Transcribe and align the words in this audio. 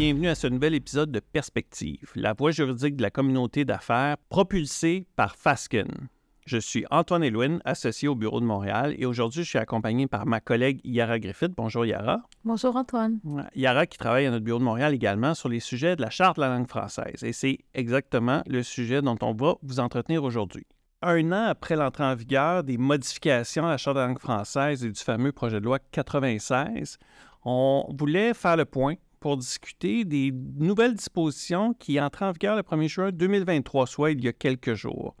Bienvenue 0.00 0.28
à 0.28 0.34
ce 0.34 0.46
nouvel 0.46 0.74
épisode 0.74 1.12
de 1.12 1.20
Perspective, 1.20 2.10
la 2.14 2.32
voie 2.32 2.52
juridique 2.52 2.96
de 2.96 3.02
la 3.02 3.10
communauté 3.10 3.66
d'affaires 3.66 4.16
propulsée 4.30 5.06
par 5.14 5.36
Fasken. 5.36 6.08
Je 6.46 6.56
suis 6.56 6.86
Antoine 6.90 7.22
Elouin, 7.22 7.58
associé 7.66 8.08
au 8.08 8.14
bureau 8.14 8.40
de 8.40 8.46
Montréal, 8.46 8.94
et 8.96 9.04
aujourd'hui, 9.04 9.42
je 9.42 9.48
suis 9.50 9.58
accompagné 9.58 10.06
par 10.06 10.24
ma 10.24 10.40
collègue 10.40 10.80
Yara 10.84 11.18
Griffith. 11.18 11.52
Bonjour 11.54 11.84
Yara. 11.84 12.22
Bonjour 12.46 12.76
Antoine. 12.76 13.20
Yara 13.54 13.84
qui 13.84 13.98
travaille 13.98 14.24
à 14.24 14.30
notre 14.30 14.42
bureau 14.42 14.58
de 14.58 14.64
Montréal 14.64 14.94
également 14.94 15.34
sur 15.34 15.50
les 15.50 15.60
sujets 15.60 15.96
de 15.96 16.00
la 16.00 16.08
Charte 16.08 16.36
de 16.36 16.40
la 16.40 16.48
langue 16.48 16.66
française, 16.66 17.22
et 17.22 17.34
c'est 17.34 17.58
exactement 17.74 18.42
le 18.46 18.62
sujet 18.62 19.02
dont 19.02 19.18
on 19.20 19.34
va 19.34 19.56
vous 19.62 19.80
entretenir 19.80 20.24
aujourd'hui. 20.24 20.64
Un 21.02 21.30
an 21.30 21.44
après 21.44 21.76
l'entrée 21.76 22.04
en 22.04 22.14
vigueur 22.14 22.64
des 22.64 22.78
modifications 22.78 23.66
à 23.66 23.72
la 23.72 23.76
Charte 23.76 23.96
de 23.96 24.00
la 24.00 24.06
langue 24.06 24.18
française 24.18 24.82
et 24.82 24.88
du 24.88 24.98
fameux 24.98 25.32
projet 25.32 25.60
de 25.60 25.66
loi 25.66 25.78
96, 25.92 26.96
on 27.44 27.84
voulait 27.98 28.32
faire 28.32 28.56
le 28.56 28.64
point 28.64 28.94
pour 29.20 29.36
discuter 29.36 30.04
des 30.04 30.32
nouvelles 30.32 30.94
dispositions 30.94 31.74
qui 31.74 32.00
entrent 32.00 32.22
en 32.22 32.32
vigueur 32.32 32.56
le 32.56 32.62
1er 32.62 32.88
juin 32.88 33.12
2023, 33.12 33.86
soit 33.86 34.10
il 34.12 34.24
y 34.24 34.28
a 34.28 34.32
quelques 34.32 34.74
jours. 34.74 35.14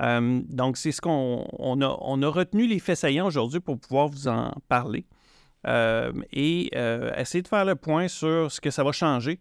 Euh, 0.00 0.40
donc, 0.48 0.76
c'est 0.76 0.92
ce 0.92 1.00
qu'on 1.00 1.46
on 1.58 1.82
a, 1.82 1.98
on 2.00 2.22
a 2.22 2.28
retenu 2.28 2.66
les 2.66 2.78
faits 2.78 2.98
saillants 2.98 3.26
aujourd'hui 3.26 3.60
pour 3.60 3.78
pouvoir 3.78 4.08
vous 4.08 4.28
en 4.28 4.52
parler 4.68 5.04
euh, 5.66 6.12
et 6.32 6.70
euh, 6.74 7.12
essayer 7.16 7.42
de 7.42 7.48
faire 7.48 7.64
le 7.64 7.74
point 7.74 8.08
sur 8.08 8.50
ce 8.50 8.60
que 8.60 8.70
ça 8.70 8.84
va 8.84 8.92
changer 8.92 9.40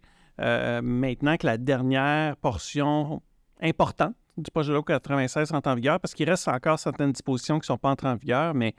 maintenant 0.82 1.35
que 1.35 1.46
la 1.46 1.57
dernière 1.57 2.37
portion 2.37 3.21
importante 3.62 4.15
du 4.37 4.49
projet 4.52 4.70
de 4.70 4.76
loi 4.76 4.84
96 4.85 5.52
entre 5.52 5.70
en 5.70 5.76
vigueur, 5.76 5.99
parce 5.99 6.13
qu'il 6.13 6.30
reste 6.30 6.48
encore 6.48 6.80
certaines 6.80 7.12
dispositions 7.12 7.55
qui 7.55 7.63
ne 7.63 7.65
sont 7.65 7.77
pas 7.77 7.90
entrées 7.90 8.07
en 8.07 8.15
vigueur, 8.15 8.54
mais 8.54 8.74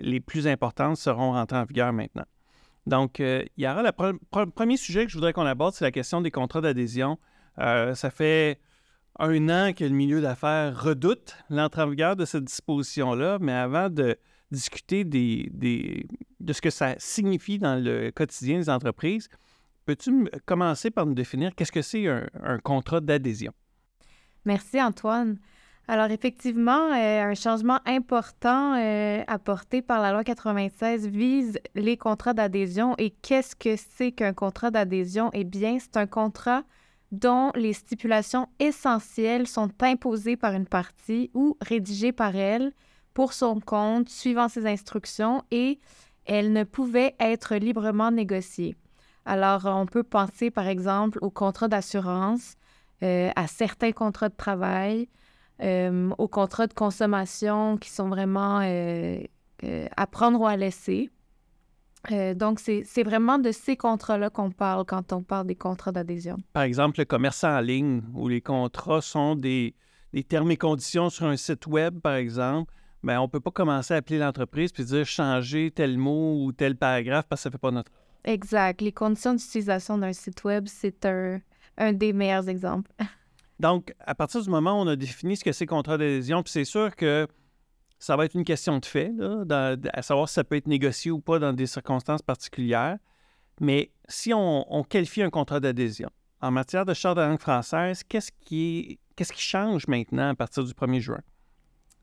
les 0.00 0.20
plus 0.20 0.46
importantes 0.46 0.98
seront 0.98 1.32
rentrées 1.32 1.56
en 1.56 1.64
vigueur 1.64 1.94
maintenant. 1.94 2.26
Donc, 2.86 3.20
il 3.20 3.48
y 3.56 3.66
aura 3.66 3.82
le 3.82 4.50
premier 4.50 4.76
sujet 4.76 5.04
que 5.04 5.10
je 5.10 5.16
voudrais 5.16 5.32
qu'on 5.32 5.46
aborde, 5.46 5.74
c'est 5.74 5.84
la 5.84 5.92
question 5.92 6.20
des 6.20 6.30
contrats 6.30 6.60
d'adhésion. 6.60 7.18
ça 7.56 8.10
fait 8.10 8.58
un 9.18 9.48
an 9.48 9.72
que 9.72 9.84
le 9.84 9.90
milieu 9.90 10.20
d'affaires 10.20 10.82
redoute 10.82 11.36
l'entrée 11.50 11.82
en 11.82 11.88
vigueur 11.88 12.16
de 12.16 12.24
cette 12.24 12.44
disposition-là, 12.44 13.38
mais 13.40 13.52
avant 13.52 13.90
de 13.90 14.16
discuter 14.50 15.04
des, 15.04 15.50
de 16.40 16.52
ce 16.52 16.60
que 16.60 16.70
ça 16.70 16.94
signifie 16.98 17.58
dans 17.58 17.82
le 17.82 18.10
quotidien 18.10 18.58
des 18.58 18.70
entreprises, 18.70 19.28
peux-tu 19.86 20.28
commencer 20.46 20.90
par 20.90 21.06
nous 21.06 21.14
définir 21.14 21.54
qu'est-ce 21.54 21.72
que 21.72 21.82
c'est 21.82 22.06
un, 22.06 22.58
contrat 22.62 23.00
d'adhésion? 23.00 23.52
Merci 24.44 24.80
Antoine. 24.80 25.38
Alors 25.92 26.10
effectivement, 26.10 26.90
euh, 26.94 27.22
un 27.22 27.34
changement 27.34 27.78
important 27.84 28.76
euh, 28.78 29.22
apporté 29.26 29.82
par 29.82 30.00
la 30.00 30.10
loi 30.10 30.24
96 30.24 31.06
vise 31.06 31.58
les 31.74 31.98
contrats 31.98 32.32
d'adhésion. 32.32 32.94
Et 32.96 33.10
qu'est-ce 33.10 33.54
que 33.54 33.76
c'est 33.76 34.10
qu'un 34.10 34.32
contrat 34.32 34.70
d'adhésion? 34.70 35.28
Eh 35.34 35.44
bien, 35.44 35.76
c'est 35.78 35.98
un 35.98 36.06
contrat 36.06 36.62
dont 37.10 37.52
les 37.54 37.74
stipulations 37.74 38.48
essentielles 38.58 39.46
sont 39.46 39.68
imposées 39.82 40.38
par 40.38 40.54
une 40.54 40.64
partie 40.64 41.30
ou 41.34 41.58
rédigées 41.60 42.12
par 42.12 42.36
elle 42.36 42.72
pour 43.12 43.34
son 43.34 43.60
compte, 43.60 44.08
suivant 44.08 44.48
ses 44.48 44.64
instructions, 44.64 45.42
et 45.50 45.78
elles 46.24 46.54
ne 46.54 46.64
pouvaient 46.64 47.14
être 47.20 47.56
librement 47.56 48.10
négociées. 48.10 48.76
Alors, 49.26 49.66
on 49.66 49.84
peut 49.84 50.04
penser, 50.04 50.50
par 50.50 50.68
exemple, 50.68 51.18
aux 51.20 51.28
contrats 51.28 51.68
d'assurance, 51.68 52.54
euh, 53.02 53.30
à 53.36 53.46
certains 53.46 53.92
contrats 53.92 54.30
de 54.30 54.36
travail, 54.36 55.06
aux 55.60 56.28
contrats 56.28 56.66
de 56.66 56.74
consommation 56.74 57.76
qui 57.76 57.90
sont 57.90 58.08
vraiment 58.08 58.60
euh, 59.64 59.86
à 59.96 60.06
prendre 60.08 60.40
ou 60.40 60.46
à 60.46 60.56
laisser. 60.56 61.08
Euh, 62.10 62.34
donc, 62.34 62.58
c'est 62.58 63.02
vraiment 63.04 63.38
de 63.38 63.52
ces 63.52 63.76
contrats-là 63.76 64.28
qu'on 64.28 64.50
parle 64.50 64.84
quand 64.84 65.12
on 65.12 65.22
parle 65.22 65.46
des 65.46 65.54
contrats 65.54 65.92
d'adhésion. 65.92 66.36
Par 66.52 66.64
exemple, 66.64 66.98
le 66.98 67.04
commerce 67.04 67.44
en 67.44 67.60
ligne, 67.60 68.02
où 68.12 68.26
les 68.26 68.40
contrats 68.40 69.00
sont 69.00 69.36
des, 69.36 69.76
termes 70.28 70.50
et 70.50 70.56
conditions 70.56 71.10
sur 71.10 71.26
un 71.26 71.36
site 71.36 71.68
web, 71.68 72.00
par 72.00 72.14
exemple, 72.14 72.74
bien, 73.04 73.20
on 73.20 73.24
ne 73.24 73.30
peut 73.30 73.38
pas 73.38 73.52
commencer 73.52 73.94
à 73.94 73.98
appeler 73.98 74.18
l'entreprise 74.18 74.72
puis 74.72 74.84
dire 74.84 75.06
changer 75.06 75.70
tel 75.70 75.96
mot 75.96 76.44
ou 76.44 76.50
tel 76.50 76.76
paragraphe 76.76 77.26
parce 77.28 77.40
que 77.40 77.42
ça 77.44 77.48
ne 77.50 77.52
fait 77.52 77.58
pas 77.58 77.70
notre. 77.70 77.92
Exact. 78.24 78.80
Les 78.80 78.92
conditions 78.92 79.34
d'utilisation 79.34 79.96
d'un 79.96 80.12
site 80.12 80.42
web, 80.42 80.64
c'est 80.66 81.06
un, 81.06 81.40
un 81.76 81.92
des 81.92 82.12
meilleurs 82.12 82.48
exemples. 82.48 82.90
Donc, 83.60 83.94
à 84.00 84.14
partir 84.14 84.42
du 84.42 84.50
moment 84.50 84.72
où 84.72 84.84
on 84.84 84.88
a 84.88 84.96
défini 84.96 85.36
ce 85.36 85.44
que 85.44 85.52
c'est 85.52 85.66
contrat 85.66 85.98
d'adhésion, 85.98 86.42
puis 86.42 86.52
c'est 86.52 86.64
sûr 86.64 86.94
que 86.96 87.26
ça 87.98 88.16
va 88.16 88.24
être 88.24 88.34
une 88.34 88.44
question 88.44 88.78
de 88.78 88.84
fait, 88.84 89.12
à 89.92 90.02
savoir 90.02 90.28
si 90.28 90.34
ça 90.34 90.42
peut 90.42 90.56
être 90.56 90.66
négocié 90.66 91.12
ou 91.12 91.20
pas 91.20 91.38
dans 91.38 91.52
des 91.52 91.66
circonstances 91.66 92.22
particulières. 92.22 92.98
Mais 93.60 93.92
si 94.08 94.32
on, 94.34 94.84
qualifie 94.88 95.22
un 95.22 95.30
contrat 95.30 95.60
d'adhésion, 95.60 96.10
en 96.40 96.50
matière 96.50 96.84
de 96.84 96.94
charte 96.94 97.16
de 97.16 97.22
langue 97.22 97.38
française, 97.38 98.02
qu'est-ce 98.02 98.32
qui, 98.40 98.98
qui 99.16 99.24
change 99.36 99.86
maintenant 99.86 100.30
à 100.30 100.34
partir 100.34 100.64
du 100.64 100.72
1er 100.72 100.98
juin? 100.98 101.20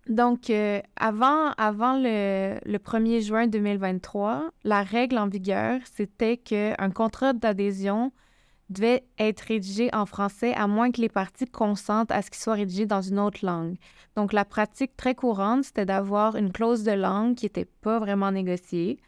Donc, 0.07 0.49
euh, 0.49 0.79
avant, 0.95 1.51
avant 1.57 1.97
le, 1.97 2.57
le, 2.65 2.77
1er 2.77 3.21
juin 3.21 3.47
2023, 3.47 4.51
la 4.63 4.83
règle 4.83 5.17
en 5.17 5.27
vigueur, 5.27 5.81
c'était 5.83 6.37
qu'un 6.37 6.91
contrat 6.91 7.33
d'adhésion 7.33 8.13
devait 8.69 9.03
être 9.17 9.41
rédigé 9.41 9.89
en 9.93 10.05
français 10.05 10.53
à 10.53 10.67
moins 10.67 10.91
que 10.91 11.01
les 11.01 11.09
parties 11.09 11.47
consentent 11.47 12.11
à 12.11 12.21
ce 12.21 12.29
qu'il 12.29 12.41
soit 12.41 12.53
rédigé 12.53 12.85
dans 12.85 13.01
une 13.01 13.19
autre 13.19 13.45
langue. 13.45 13.75
Donc, 14.15 14.33
la 14.33 14.45
pratique 14.45 14.95
très 14.95 15.15
courante, 15.15 15.63
c'était 15.63 15.85
d'avoir 15.85 16.35
une 16.35 16.51
clause 16.51 16.83
de 16.83 16.91
langue 16.91 17.35
qui 17.35 17.45
n'était 17.45 17.65
pas 17.65 17.99
vraiment 17.99 18.31
négociée, 18.31 18.99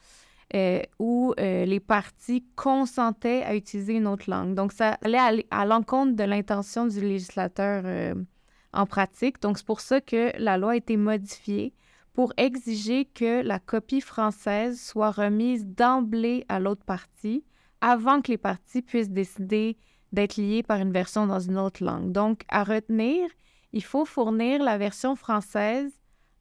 euh, 0.55 0.81
où 1.00 1.33
euh, 1.39 1.66
les 1.66 1.79
parties 1.79 2.44
consentaient 2.55 3.44
à 3.44 3.55
utiliser 3.55 3.94
une 3.94 4.07
autre 4.07 4.29
langue. 4.29 4.55
Donc, 4.55 4.73
ça 4.73 4.97
allait 5.03 5.45
à, 5.51 5.66
l'encontre 5.66 6.16
de 6.16 6.23
l'intention 6.23 6.88
du 6.88 7.00
législateur 7.00 7.83
euh, 7.85 8.16
en 8.73 8.85
pratique. 8.85 9.41
Donc, 9.41 9.57
c'est 9.57 9.66
pour 9.66 9.81
ça 9.81 10.01
que 10.01 10.31
la 10.38 10.57
loi 10.57 10.71
a 10.71 10.75
été 10.75 10.97
modifiée 10.97 11.73
pour 12.13 12.33
exiger 12.35 13.05
que 13.05 13.41
la 13.41 13.59
copie 13.59 14.01
française 14.01 14.81
soit 14.81 15.11
remise 15.11 15.66
d'emblée 15.66 16.45
à 16.50 16.59
l'autre 16.59 16.83
partie 16.83 17.45
avant 17.81 18.22
que 18.22 18.31
les 18.31 18.38
parties 18.38 18.81
puissent 18.81 19.09
décider 19.09 19.78
d'être 20.12 20.38
liées 20.38 20.64
par 20.64 20.80
une 20.80 20.92
version 20.92 21.28
dans 21.28 21.40
une 21.40 21.58
autre 21.58 21.84
langue. 21.84 22.12
Donc, 22.12 22.44
à 22.50 22.64
retenir, 22.64 23.28
il 23.74 23.84
faut 23.84 24.06
fournir 24.06 24.64
la 24.64 24.78
version 24.78 25.16
française 25.16 25.92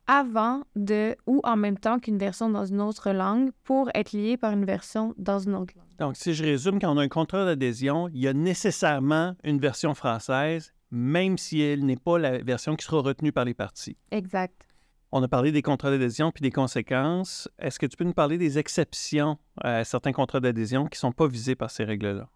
avant 0.07 0.63
de 0.75 1.17
ou 1.27 1.41
en 1.45 1.57
même 1.57 1.79
temps 1.79 2.01
qu'une 2.01 2.19
version 2.19 2.51
dans 2.51 2.65
une 2.65 2.81
autre 2.81 3.13
langue 3.13 3.51
pour 3.63 3.91
être 3.95 4.13
lié 4.13 4.37
par 4.37 4.53
une 4.53 4.65
version 4.65 5.15
dans 5.19 5.39
une 5.39 5.55
autre 5.55 5.75
langue. 5.77 5.87
Donc, 5.99 6.17
si 6.17 6.35
je 6.35 6.43
résume, 6.43 6.81
quand 6.81 6.93
on 6.93 6.99
a 6.99 7.03
un 7.03 7.09
contrat 7.09 7.45
d'adhésion, 7.45 8.09
il 8.09 8.21
y 8.21 8.29
a 8.29 8.33
nécessairement 8.33 9.37
une 9.45 9.61
version 9.61 9.95
française, 9.95 10.73
même 10.91 11.39
si 11.39 11.61
elle 11.61 11.85
n'est 11.85 11.97
pas 11.97 12.19
la 12.19 12.39
version 12.39 12.75
qui 12.75 12.85
sera 12.85 13.03
retenue 13.03 13.33
par 13.33 13.45
les 13.45 13.55
parties. 13.55 13.97
Exact. 14.11 14.70
On 15.13 15.23
a 15.23 15.29
parlé 15.29 15.51
des 15.51 15.63
contrats 15.63 15.91
d'adhésion 15.91 16.31
puis 16.31 16.43
des 16.43 16.53
conséquences. 16.53 17.49
Est-ce 17.59 17.79
que 17.79 17.87
tu 17.87 17.97
peux 17.97 18.05
nous 18.05 18.13
parler 18.13 18.39
des 18.39 18.59
exceptions 18.59 19.39
à 19.61 19.85
certains 19.85 20.13
contrats 20.13 20.41
d'adhésion 20.41 20.87
qui 20.87 20.97
ne 20.97 21.01
sont 21.01 21.13
pas 21.13 21.27
visés 21.27 21.57
par 21.57 21.71
ces 21.71 21.85
règles-là? 21.85 22.29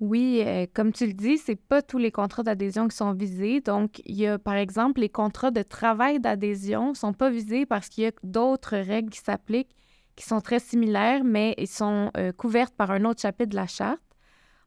Oui, 0.00 0.42
euh, 0.44 0.66
comme 0.74 0.92
tu 0.92 1.06
le 1.06 1.12
dis, 1.12 1.38
c'est 1.38 1.54
pas 1.54 1.80
tous 1.80 1.98
les 1.98 2.10
contrats 2.10 2.42
d'adhésion 2.42 2.88
qui 2.88 2.96
sont 2.96 3.12
visés. 3.12 3.60
Donc, 3.60 4.00
il 4.04 4.16
y 4.16 4.26
a 4.26 4.38
par 4.38 4.54
exemple 4.54 5.00
les 5.00 5.10
contrats 5.10 5.50
de 5.50 5.62
travail 5.62 6.18
d'adhésion 6.18 6.90
ne 6.90 6.96
sont 6.96 7.12
pas 7.12 7.30
visés 7.30 7.66
parce 7.66 7.88
qu'il 7.88 8.04
y 8.04 8.06
a 8.08 8.12
d'autres 8.24 8.76
règles 8.76 9.10
qui 9.10 9.20
s'appliquent 9.20 9.76
qui 10.16 10.24
sont 10.24 10.40
très 10.40 10.58
similaires, 10.58 11.24
mais 11.24 11.54
ils 11.58 11.68
sont 11.68 12.10
euh, 12.16 12.32
couvertes 12.32 12.74
par 12.74 12.90
un 12.90 13.04
autre 13.04 13.20
chapitre 13.20 13.50
de 13.50 13.56
la 13.56 13.66
charte. 13.66 14.02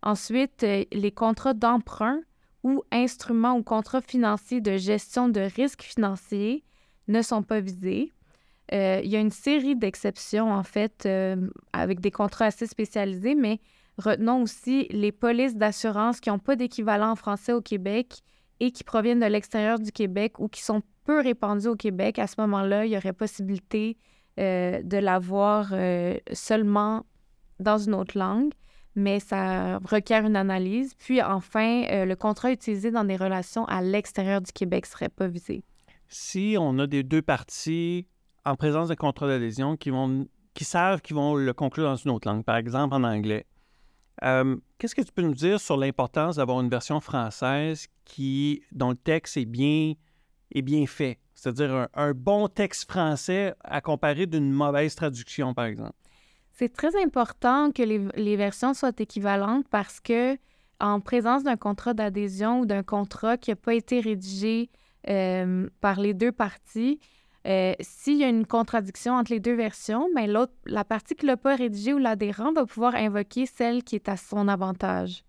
Ensuite, 0.01 0.63
euh, 0.63 0.83
les 0.91 1.11
contrats 1.11 1.53
d'emprunt 1.53 2.21
ou 2.63 2.83
instruments 2.91 3.55
ou 3.55 3.63
contrats 3.63 4.01
financiers 4.01 4.61
de 4.61 4.77
gestion 4.77 5.29
de 5.29 5.41
risques 5.41 5.83
financiers 5.83 6.63
ne 7.07 7.21
sont 7.21 7.43
pas 7.43 7.59
visés. 7.59 8.11
Euh, 8.73 9.01
il 9.03 9.09
y 9.09 9.15
a 9.15 9.19
une 9.19 9.31
série 9.31 9.75
d'exceptions, 9.75 10.51
en 10.51 10.63
fait, 10.63 11.05
euh, 11.05 11.35
avec 11.73 11.99
des 11.99 12.11
contrats 12.11 12.45
assez 12.45 12.65
spécialisés, 12.65 13.35
mais 13.35 13.59
retenons 13.97 14.41
aussi 14.41 14.87
les 14.89 15.11
polices 15.11 15.55
d'assurance 15.55 16.19
qui 16.19 16.29
n'ont 16.29 16.39
pas 16.39 16.55
d'équivalent 16.55 17.11
en 17.11 17.15
français 17.15 17.53
au 17.53 17.61
Québec 17.61 18.21
et 18.59 18.71
qui 18.71 18.83
proviennent 18.83 19.19
de 19.19 19.25
l'extérieur 19.25 19.79
du 19.79 19.91
Québec 19.91 20.39
ou 20.39 20.47
qui 20.47 20.63
sont 20.63 20.81
peu 21.03 21.21
répandues 21.21 21.67
au 21.67 21.75
Québec. 21.75 22.17
À 22.17 22.27
ce 22.27 22.35
moment-là, 22.39 22.85
il 22.85 22.91
y 22.91 22.97
aurait 22.97 23.13
possibilité 23.13 23.97
euh, 24.39 24.81
de 24.81 24.97
l'avoir 24.97 25.73
seulement 26.33 27.05
dans 27.59 27.77
une 27.77 27.93
autre 27.93 28.17
langue, 28.17 28.51
mais 28.95 29.19
ça 29.19 29.77
requiert 29.79 30.25
une 30.25 30.35
analyse. 30.35 30.95
Puis 30.95 31.21
enfin, 31.21 32.05
le 32.05 32.15
contrat 32.15 32.51
utilisé 32.51 32.89
dans 32.89 33.03
des 33.03 33.15
relations 33.15 33.65
à 33.65 33.81
l'extérieur 33.81 34.41
du 34.41 34.51
Québec 34.51 34.85
ne 34.85 34.89
serait 34.89 35.09
pas 35.09 35.27
visé 35.27 35.63
si 36.07 36.55
on 36.59 36.79
a 36.79 36.87
des 36.87 37.03
deux 37.03 37.21
parties 37.21 38.07
en 38.45 38.55
présence 38.55 38.89
de 38.89 38.95
contrat 38.95 39.27
d'adhésion 39.27 39.75
qui, 39.75 39.91
qui 40.53 40.63
savent 40.63 41.01
qu'ils 41.01 41.15
vont 41.15 41.35
le 41.35 41.53
conclure 41.53 41.85
dans 41.85 41.95
une 41.95 42.11
autre 42.11 42.27
langue, 42.27 42.43
par 42.43 42.57
exemple 42.57 42.95
en 42.95 43.03
anglais, 43.03 43.45
euh, 44.23 44.55
qu'est-ce 44.77 44.95
que 44.95 45.01
tu 45.01 45.11
peux 45.11 45.21
nous 45.21 45.33
dire 45.33 45.59
sur 45.59 45.77
l'importance 45.77 46.37
d'avoir 46.37 46.61
une 46.61 46.69
version 46.69 46.99
française 47.01 47.87
qui, 48.05 48.61
dont 48.71 48.91
le 48.91 48.95
texte 48.95 49.37
est 49.37 49.45
bien, 49.45 49.93
est 50.51 50.61
bien 50.61 50.85
fait? 50.85 51.19
C'est-à-dire 51.33 51.87
un, 51.93 52.13
bon 52.13 52.47
texte 52.47 52.89
français 52.89 53.53
à 53.63 53.81
comparer 53.81 54.25
d'une 54.25 54.51
mauvaise 54.51 54.95
traduction, 54.95 55.53
par 55.53 55.65
exemple. 55.65 55.93
C'est 56.53 56.71
très 56.71 57.01
important 57.03 57.71
que 57.71 57.83
les, 57.83 58.37
versions 58.37 58.73
soient 58.73 58.93
équivalentes 58.97 59.67
parce 59.69 59.99
que 59.99 60.37
en 60.79 61.01
présence 61.01 61.43
d'un 61.43 61.57
contrat 61.57 61.93
d'adhésion 61.93 62.61
ou 62.61 62.65
d'un 62.65 62.83
contrat 62.83 63.37
qui 63.37 63.51
n'a 63.51 63.57
pas 63.57 63.73
été 63.73 63.99
rédigé 63.99 64.69
euh, 65.09 65.67
par 65.81 65.99
les 65.99 66.13
deux 66.13 66.31
parties, 66.31 66.99
euh, 67.47 67.73
s'il 67.79 68.17
y 68.17 68.23
a 68.23 68.29
une 68.29 68.47
contradiction 68.47 69.13
entre 69.13 69.31
les 69.31 69.39
deux 69.39 69.55
versions, 69.55 70.09
ben 70.15 70.47
la 70.65 70.83
partie 70.83 71.15
qui 71.15 71.25
ne 71.25 71.31
l'a 71.31 71.37
pas 71.37 71.55
rédigé 71.55 71.93
ou 71.93 71.99
l'adhérent 71.99 72.51
va 72.53 72.65
pouvoir 72.65 72.95
invoquer 72.95 73.45
celle 73.45 73.83
qui 73.83 73.95
est 73.95 74.09
à 74.09 74.17
son 74.17 74.47
avantage. 74.47 75.23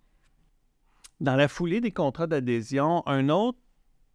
Dans 1.19 1.35
la 1.35 1.47
foulée 1.47 1.79
des 1.79 1.91
contrats 1.91 2.27
d'adhésion, 2.27 3.03
un 3.07 3.29
autre 3.29 3.59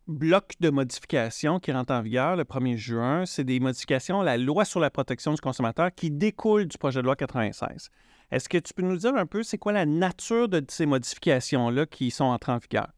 bloc 0.09 0.55
de 0.61 0.71
modifications 0.71 1.61
qui 1.61 1.71
rentre 1.71 1.93
en 1.93 2.03
vigueur 2.03 2.35
le 2.35 2.43
1er 2.43 2.77
juin, 2.77 3.25
c'est 3.25 3.45
des 3.45 3.61
modifications 3.61 4.21
à 4.21 4.25
la 4.25 4.37
loi 4.37 4.65
sur 4.65 4.81
la 4.81 4.91
protection 4.91 5.33
du 5.33 5.41
consommateur 5.41 5.95
qui 5.95 6.11
découlent 6.11 6.67
du 6.67 6.79
projet 6.79 7.01
de 7.01 7.05
loi 7.05 7.15
96. 7.15 7.89
Est-ce 8.33 8.49
que 8.49 8.59
tu 8.59 8.75
peux 8.75 8.83
nous 8.83 8.97
dire 8.97 9.15
un 9.15 9.27
peu 9.27 9.43
c'est 9.43 9.59
quoi 9.59 9.73
la 9.73 9.87
nature 9.87 10.49
de 10.49 10.65
ces 10.69 10.87
modifications-là 10.87 11.87
qui 11.87 12.11
sont 12.11 12.25
entrées 12.25 12.53
en 12.53 12.59
vigueur? 12.59 12.89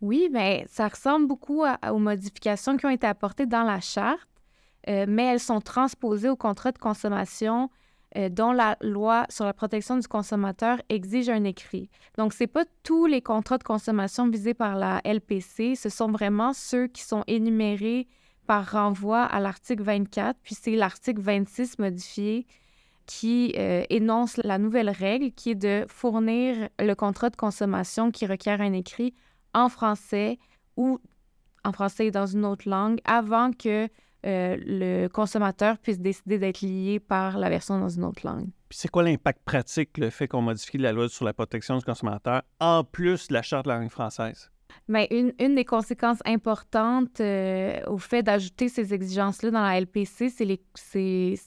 Oui, 0.00 0.30
bien, 0.32 0.62
ça 0.66 0.88
ressemble 0.88 1.26
beaucoup 1.26 1.62
aux 1.62 1.98
modifications 1.98 2.76
qui 2.76 2.86
ont 2.86 2.90
été 2.90 3.06
apportées 3.06 3.44
dans 3.44 3.64
la 3.64 3.80
charte, 3.80 4.28
euh, 4.88 5.04
mais 5.06 5.24
elles 5.26 5.40
sont 5.40 5.60
transposées 5.60 6.30
au 6.30 6.36
contrat 6.36 6.72
de 6.72 6.78
consommation 6.78 7.70
euh, 8.16 8.30
dont 8.30 8.52
la 8.52 8.78
loi 8.80 9.26
sur 9.28 9.44
la 9.44 9.52
protection 9.52 9.98
du 9.98 10.08
consommateur 10.08 10.78
exige 10.88 11.28
un 11.28 11.44
écrit. 11.44 11.90
Donc, 12.16 12.32
ce 12.32 12.42
n'est 12.42 12.48
pas 12.48 12.64
tous 12.82 13.04
les 13.04 13.20
contrats 13.20 13.58
de 13.58 13.62
consommation 13.62 14.28
visés 14.28 14.54
par 14.54 14.76
la 14.76 15.02
LPC, 15.04 15.74
ce 15.76 15.90
sont 15.90 16.10
vraiment 16.10 16.54
ceux 16.54 16.86
qui 16.86 17.02
sont 17.02 17.22
énumérés 17.26 18.08
par 18.46 18.72
renvoi 18.72 19.22
à 19.22 19.38
l'article 19.38 19.82
24, 19.82 20.38
puis 20.42 20.56
c'est 20.60 20.76
l'article 20.76 21.20
26 21.20 21.78
modifié 21.78 22.46
qui 23.04 23.52
euh, 23.58 23.84
énonce 23.90 24.38
la 24.38 24.56
nouvelle 24.56 24.88
règle 24.88 25.30
qui 25.32 25.50
est 25.50 25.54
de 25.54 25.84
fournir 25.88 26.68
le 26.78 26.94
contrat 26.94 27.28
de 27.28 27.36
consommation 27.36 28.10
qui 28.10 28.26
requiert 28.26 28.60
un 28.60 28.72
écrit 28.72 29.14
en 29.54 29.68
français 29.68 30.38
ou 30.76 31.00
en 31.64 31.72
français 31.72 32.06
et 32.06 32.10
dans 32.10 32.26
une 32.26 32.44
autre 32.44 32.68
langue 32.68 33.00
avant 33.04 33.52
que 33.52 33.88
euh, 34.26 34.56
le 34.60 35.08
consommateur 35.08 35.78
puisse 35.78 35.98
décider 35.98 36.38
d'être 36.38 36.60
lié 36.60 37.00
par 37.00 37.38
la 37.38 37.48
version 37.48 37.78
dans 37.78 37.88
une 37.88 38.04
autre 38.04 38.26
langue. 38.26 38.48
Puis 38.68 38.78
c'est 38.78 38.88
quoi 38.88 39.02
l'impact 39.02 39.42
pratique, 39.44 39.96
le 39.98 40.10
fait 40.10 40.28
qu'on 40.28 40.42
modifie 40.42 40.78
la 40.78 40.92
loi 40.92 41.08
sur 41.08 41.24
la 41.24 41.32
protection 41.32 41.78
du 41.78 41.84
consommateur, 41.84 42.42
en 42.60 42.84
plus 42.84 43.28
de 43.28 43.34
la 43.34 43.42
charte 43.42 43.64
de 43.64 43.70
la 43.70 43.78
langue 43.78 43.90
française? 43.90 44.50
Bien, 44.88 45.06
une, 45.10 45.32
une, 45.40 45.54
des 45.54 45.64
conséquences 45.64 46.20
importantes 46.24 47.20
euh, 47.20 47.80
au 47.86 47.98
fait 47.98 48.22
d'ajouter 48.22 48.68
ces 48.68 48.94
exigences-là 48.94 49.50
dans 49.50 49.62
la 49.62 49.80
LPC, 49.80 50.28
c'est 50.28 50.44
les, 50.44 50.60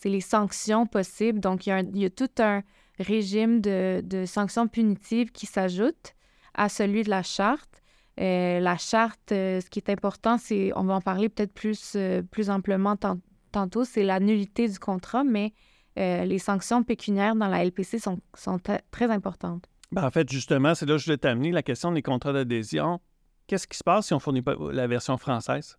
les, 0.03 0.21
sanctions 0.21 0.85
possibles. 0.85 1.39
Donc, 1.39 1.65
il 1.65 1.69
y, 1.69 1.73
a 1.73 1.79
il 1.79 1.97
y 1.99 2.05
a 2.05 2.09
tout 2.09 2.29
un 2.39 2.63
régime 2.99 3.61
de, 3.61 4.01
de 4.03 4.25
sanctions 4.25 4.67
punitives 4.67 5.31
qui 5.31 5.45
s'ajoute 5.45 6.13
à 6.53 6.69
celui 6.69 7.03
de 7.03 7.09
la 7.09 7.23
charte. 7.23 7.72
Euh, 8.19 8.59
la 8.59 8.77
charte, 8.77 9.31
euh, 9.31 9.59
ce 9.59 9.69
qui 9.69 9.79
est 9.79 9.89
important, 9.89 10.37
c'est, 10.37 10.71
on 10.75 10.83
va 10.83 10.95
en 10.95 11.01
parler 11.01 11.29
peut-être 11.29 11.53
plus, 11.53 11.93
euh, 11.95 12.21
plus 12.21 12.49
amplement 12.49 12.95
tantôt, 13.51 13.83
c'est 13.85 14.03
la 14.03 14.19
nullité 14.19 14.67
du 14.67 14.79
contrat, 14.79 15.23
mais 15.23 15.53
les 15.95 16.39
sanctions 16.39 16.81
pécuniaires 16.81 17.35
dans 17.35 17.47
la 17.47 17.63
LPC 17.63 17.99
sont, 17.99 18.19
sont 18.35 18.57
très 18.89 19.11
importantes. 19.11 19.65
Ben, 19.91 20.03
en 20.03 20.09
fait, 20.09 20.27
justement, 20.27 20.73
c'est 20.73 20.87
là 20.87 20.93
que 20.93 20.97
je 20.97 21.05
voulais 21.05 21.19
t'amener 21.19 21.51
la 21.51 21.61
question 21.61 21.91
des 21.91 22.01
contrats 22.01 22.33
d'adhésion. 22.33 22.99
Qu'est-ce 23.45 23.67
qui 23.67 23.77
se 23.77 23.83
passe 23.83 24.07
si 24.07 24.13
on 24.13 24.17
ne 24.17 24.21
fournit 24.21 24.41
pas 24.41 24.55
la 24.71 24.87
version 24.87 25.17
française? 25.17 25.77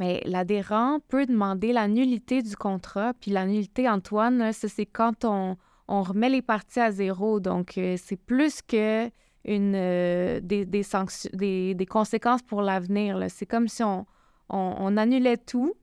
Mais 0.00 0.20
l'adhérent 0.24 0.98
peut 1.06 1.24
demander 1.24 1.72
la 1.72 1.86
nullité 1.86 2.42
du 2.42 2.56
contrat. 2.56 3.14
Puis 3.20 3.30
la 3.30 3.46
nullité, 3.46 3.88
Antoine, 3.88 4.52
c'est 4.52 4.86
quand 4.86 5.24
on, 5.24 5.56
on, 5.86 6.02
remet 6.02 6.28
les 6.28 6.42
parties 6.42 6.80
à 6.80 6.90
zéro. 6.90 7.38
Donc, 7.38 7.74
c'est 7.74 8.16
plus 8.16 8.60
que 8.60 9.08
une, 9.44 9.74
euh, 9.74 10.40
des, 10.42 10.64
des, 10.64 11.86
conséquences 11.86 12.42
pour 12.42 12.62
l'avenir. 12.62 13.24
C'est 13.28 13.46
comme 13.46 13.68
si 13.68 13.82
on, 13.82 14.06
on, 14.48 14.96
annulait 14.96 15.36
tout. 15.36 15.74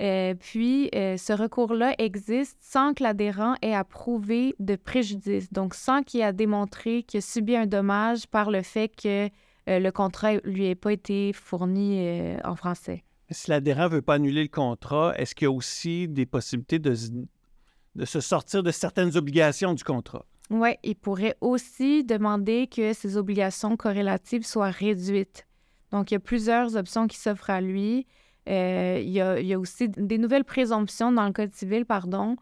Euh, 0.00 0.34
puis, 0.34 0.90
euh, 0.94 1.16
ce 1.16 1.32
recours-là 1.32 1.94
existe 1.98 2.58
sans 2.60 2.94
que 2.94 3.02
l'adhérent 3.02 3.54
ait 3.62 3.74
à 3.74 3.84
prouver 3.84 4.54
de 4.58 4.76
préjudice, 4.76 5.52
donc 5.52 5.74
sans 5.74 6.02
qu'il 6.02 6.20
ait 6.20 6.24
à 6.24 6.32
démontrer 6.32 7.04
qu'il 7.04 7.18
a 7.18 7.20
subi 7.20 7.56
un 7.56 7.66
dommage 7.66 8.26
par 8.26 8.50
le 8.50 8.62
fait 8.62 8.88
que 8.88 9.28
le 9.66 9.90
contrat 9.90 10.34
lui 10.44 10.66
ait 10.66 10.74
pas 10.74 10.92
été 10.92 11.32
fourni 11.32 12.36
en 12.44 12.54
français. 12.54 13.02
Si 13.30 13.48
l'adhérent 13.50 13.84
ne 13.84 13.94
veut 13.94 14.02
pas 14.02 14.14
annuler 14.14 14.42
le 14.42 14.48
contrat, 14.48 15.14
est-ce 15.16 15.34
qu'il 15.34 15.46
y 15.46 15.48
a 15.48 15.50
aussi 15.50 16.06
des 16.06 16.26
possibilités 16.26 16.78
de, 16.78 16.94
de 17.94 18.04
se 18.04 18.20
sortir 18.20 18.62
de 18.62 18.70
certaines 18.70 19.16
obligations 19.16 19.72
du 19.72 19.82
contrat? 19.82 20.26
Oui, 20.50 20.76
il 20.82 20.96
pourrait 20.96 21.36
aussi 21.40 22.04
demander 22.04 22.66
que 22.66 22.92
ses 22.92 23.16
obligations 23.16 23.76
corrélatives 23.76 24.46
soient 24.46 24.70
réduites. 24.70 25.46
Donc, 25.90 26.10
il 26.10 26.14
y 26.14 26.16
a 26.16 26.20
plusieurs 26.20 26.76
options 26.76 27.06
qui 27.06 27.16
s'offrent 27.16 27.50
à 27.50 27.60
lui. 27.60 28.06
Euh, 28.48 29.00
il, 29.00 29.10
y 29.10 29.20
a, 29.20 29.58
aussi 29.58 29.88
des 29.88 30.18
nouvelles 30.18 30.44
présomptions 30.44 31.12
dans 31.12 31.24
le 31.24 31.32
Code 31.32 31.52
civil, 31.52 31.86
pardon, 31.86 32.36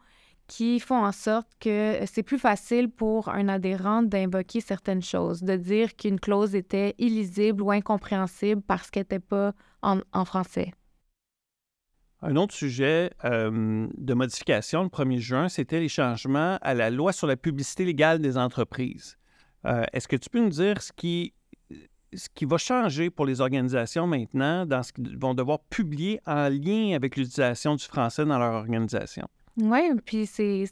qui 0.47 0.81
font 0.81 1.05
en 1.05 1.13
sorte 1.13 1.47
que 1.61 1.99
c'est 2.05 2.23
plus 2.23 2.39
facile 2.39 2.89
pour 2.89 3.29
un 3.29 3.47
adhérent 3.47 4.03
d'invoquer 4.03 4.59
certaines 4.59 5.01
choses, 5.01 5.41
de 5.41 5.55
dire 5.55 5.95
qu'une 5.95 6.19
clause 6.19 6.55
était 6.55 6.95
illisible 6.97 7.63
ou 7.63 7.71
incompréhensible 7.71 8.61
parce 8.61 8.91
qu'elle 8.91 9.03
n'était 9.03 9.19
pas 9.19 9.53
en 9.81 10.25
français. 10.25 10.73
Un 12.25 12.37
autre 12.37 12.53
sujet 12.53 13.11
euh, 13.25 13.85
de 13.97 14.13
modification 14.13 14.83
le 14.83 14.87
1er 14.87 15.19
juin, 15.19 15.49
c'était 15.49 15.81
les 15.81 15.89
changements 15.89 16.57
à 16.61 16.73
la 16.73 16.89
loi 16.89 17.11
sur 17.11 17.27
la 17.27 17.35
publicité 17.35 17.83
légale 17.83 18.19
des 18.19 18.37
entreprises. 18.37 19.17
Euh, 19.65 19.83
est-ce 19.91 20.07
que 20.07 20.15
tu 20.15 20.29
peux 20.29 20.39
nous 20.39 20.49
dire 20.49 20.81
ce 20.81 20.93
qui, 20.93 21.33
ce 22.13 22.29
qui 22.33 22.45
va 22.45 22.57
changer 22.57 23.09
pour 23.09 23.25
les 23.25 23.41
organisations 23.41 24.07
maintenant 24.07 24.65
dans 24.65 24.83
ce 24.83 24.93
qu'ils 24.93 25.17
vont 25.17 25.33
devoir 25.33 25.59
publier 25.69 26.21
en 26.25 26.47
lien 26.47 26.95
avec 26.95 27.17
l'utilisation 27.17 27.75
du 27.75 27.83
français 27.83 28.23
dans 28.23 28.39
leur 28.39 28.53
organisation? 28.53 29.27
Oui, 29.57 29.81
puis 30.05 30.25
c'est 30.25 30.65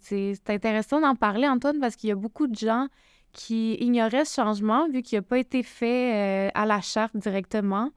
intéressant 0.47 1.01
d'en 1.01 1.15
parler, 1.15 1.49
Antoine, 1.49 1.81
parce 1.81 1.97
qu'il 1.97 2.07
y 2.07 2.13
a 2.13 2.15
beaucoup 2.15 2.47
de 2.47 2.55
gens 2.55 2.87
qui 3.33 3.75
ignoraient 3.75 4.23
ce 4.23 4.35
changement 4.35 4.87
vu 4.87 5.01
qu'il 5.01 5.17
n'a 5.17 5.23
pas 5.23 5.37
été 5.37 5.63
fait 5.63 6.47
euh, 6.47 6.51
à 6.53 6.65
la 6.65 6.79
charte 6.79 7.17
directement. 7.17 7.91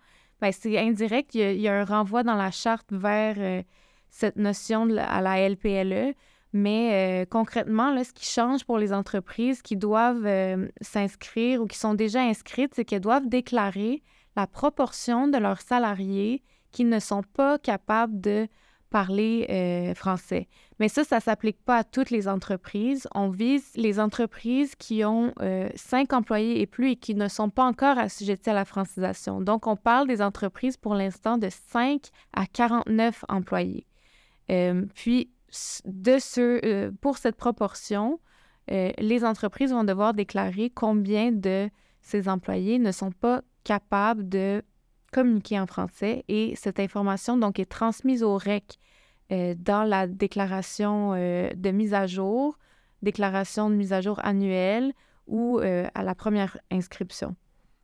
Ben, 0.45 0.53
c'est 0.53 0.79
indirect. 0.79 1.35
Il 1.35 1.59
y, 1.59 1.69
a, 1.69 1.75
un 1.75 1.87
renvoi 1.87 2.23
dans 2.23 2.35
la 2.35 2.51
charte 2.51 2.93
vers 2.93 3.37
euh, 3.39 3.63
cette 4.11 4.37
notion 4.37 4.87
à 4.99 5.23
la 5.23 5.49
LPLE. 5.49 6.15
Mais 6.53 7.23
euh, 7.23 7.25
concrètement, 7.25 7.91
là, 7.91 8.05
ce 8.05 8.13
qui 8.13 8.27
change 8.27 8.67
pour 8.67 8.77
les 8.77 8.93
entreprises 8.93 9.63
qui 9.63 9.79
doivent 9.79 10.27
euh, 10.27 10.69
s'inscrire 10.83 11.63
ou 11.63 11.67
qui 11.67 11.79
sont 11.79 11.95
déjà 11.95 12.21
inscrites, 12.21 12.75
c'est 12.75 12.85
qu'elles 12.85 13.01
doivent 13.01 13.27
déclarer 13.27 14.03
la 14.37 14.47
proportion 14.47 15.29
de 15.29 15.39
leurs 15.39 15.63
salariés 15.63 16.43
qui 16.73 16.85
ne 16.85 16.99
sont 16.99 17.23
pas 17.23 17.59
capables 17.59 18.21
de 18.21 18.47
parler 18.91 19.95
français. 19.97 20.47
Mais 20.81 20.89
ça, 20.89 21.05
ça 21.05 21.17
ne 21.17 21.23
s'applique 21.23 21.63
pas 21.65 21.79
à 21.79 21.85
toutes 21.85 22.11
les 22.11 22.27
entreprises. 22.27 23.07
On 23.15 23.29
vise 23.29 23.71
les 23.77 24.01
entreprises 24.01 24.75
qui 24.75 25.05
ont 25.05 25.33
euh, 25.41 25.69
cinq 25.77 26.13
employés 26.13 26.61
et 26.61 26.67
plus 26.67 26.93
et 26.93 26.97
qui 26.97 27.15
ne 27.15 27.29
sont 27.29 27.51
pas 27.51 27.65
encore 27.65 27.99
assujetties 27.99 28.51
à 28.51 28.55
la 28.55 28.65
francisation. 28.65 29.41
Donc, 29.41 29.67
on 29.67 29.77
parle 29.77 30.09
des 30.09 30.21
entreprises 30.21 30.77
pour 30.77 30.95
l'instant 30.95 31.39
de 31.39 31.49
5 31.69 32.09
à 32.33 32.47
49 32.47 33.25
employés. 33.29 33.87
Euh, 34.51 34.85
puis, 34.95 35.31
de 35.85 36.19
ce, 36.19 36.91
pour 37.01 37.19
cette 37.19 37.37
proportion, 37.37 38.19
les 38.69 39.25
entreprises 39.25 39.71
vont 39.71 39.85
devoir 39.85 40.15
déclarer 40.15 40.71
combien 40.71 41.31
de 41.31 41.71
ces 42.05 42.29
employés 42.29 42.79
ne 42.79 42.93
sont 42.93 43.13
pas 43.13 43.43
capables 43.65 44.29
de 44.29 44.63
communiquer 45.13 45.59
en 45.59 45.67
français 45.67 46.25
et 46.29 46.55
cette 46.57 46.81
information 46.81 47.37
donc 47.37 47.59
est 47.59 47.71
transmise 47.71 48.23
au 48.23 48.37
REC 48.37 48.79
euh, 49.33 49.55
dans 49.59 49.85
la 49.85 50.07
déclaration 50.07 51.15
euh, 51.15 51.51
de 51.55 51.71
mise 51.71 51.95
à 51.95 52.07
jour, 52.07 52.59
déclaration 53.03 53.71
de 53.71 53.75
mise 53.75 53.93
à 53.93 54.01
jour 54.01 54.21
annuelle 54.25 54.93
ou 55.27 55.59
euh, 55.59 55.87
à 55.95 56.03
la 56.03 56.15
première 56.15 56.59
inscription. 56.71 57.35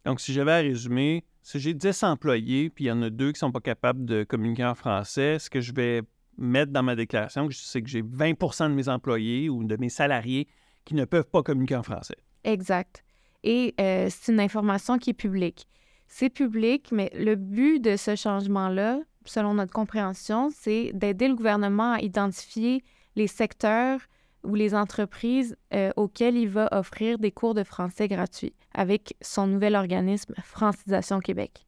Donc, 0.05 0.21
si 0.21 0.33
j'avais 0.33 0.53
à 0.53 0.57
résumer, 0.57 1.25
si 1.43 1.59
j'ai 1.59 1.75
10 1.75 2.03
employés, 2.05 2.71
puis 2.71 2.85
il 2.85 2.89
y 2.89 2.93
en 2.93 3.03
a 3.03 3.11
deux 3.11 3.33
qui 3.33 3.37
ne 3.37 3.49
sont 3.49 3.53
pas 3.53 3.61
capables 3.61 4.05
de 4.05 4.25
communiquer 4.25 4.65
en 4.65 4.75
français, 4.75 5.39
ce 5.39 5.51
que 5.51 5.61
je 5.61 5.73
vais 5.73 6.03
mettre 6.39 6.73
dans 6.73 6.83
ma 6.83 6.97
déclaration, 6.97 7.49
c'est 7.51 7.83
que 7.83 7.89
j'ai 7.89 8.03
20 8.03 8.69
de 8.69 8.75
mes 8.75 8.89
employés 8.89 9.49
ou 9.49 9.65
de 9.65 9.77
mes 9.77 9.89
salariés 9.89 10.47
qui 10.85 10.95
ne 10.95 11.05
peuvent 11.05 11.29
pas 11.29 11.43
communiquer 11.43 11.77
en 11.77 11.83
français. 11.83 12.17
Exact. 12.45 13.05
Et 13.43 13.75
c'est 13.79 14.33
une 14.33 14.41
information 14.41 14.99
qui 14.99 15.11
est 15.11 15.15
publique 15.15 15.67
c'est 16.11 16.29
public, 16.29 16.91
mais 16.93 17.11
le 17.15 17.37
but 17.37 17.79
de 17.79 17.97
ce 17.97 18.17
changement-là, 18.17 19.01
selon 19.25 19.55
notre 19.55 19.73
compréhension, 19.73 20.51
c'est 20.55 20.93
d'aider 20.95 21.29
le 21.29 21.35
gouvernement 21.35 21.93
à 21.93 22.01
identifier 22.01 22.83
les 23.17 23.27
secteurs 23.27 24.01
ou 24.43 24.55
les 24.55 24.75
entreprises 24.75 25.57
euh, 25.75 25.91
auxquelles 25.97 26.37
il 26.37 26.49
va 26.49 26.69
offrir 26.73 27.19
des 27.19 27.31
cours 27.31 27.55
de 27.55 27.65
français 27.65 28.09
gratuits 28.09 28.55
avec 28.75 29.15
son 29.21 29.47
nouvel 29.47 29.77
organisme 29.77 30.35
Francisation 30.43 31.21
Québec. 31.21 31.67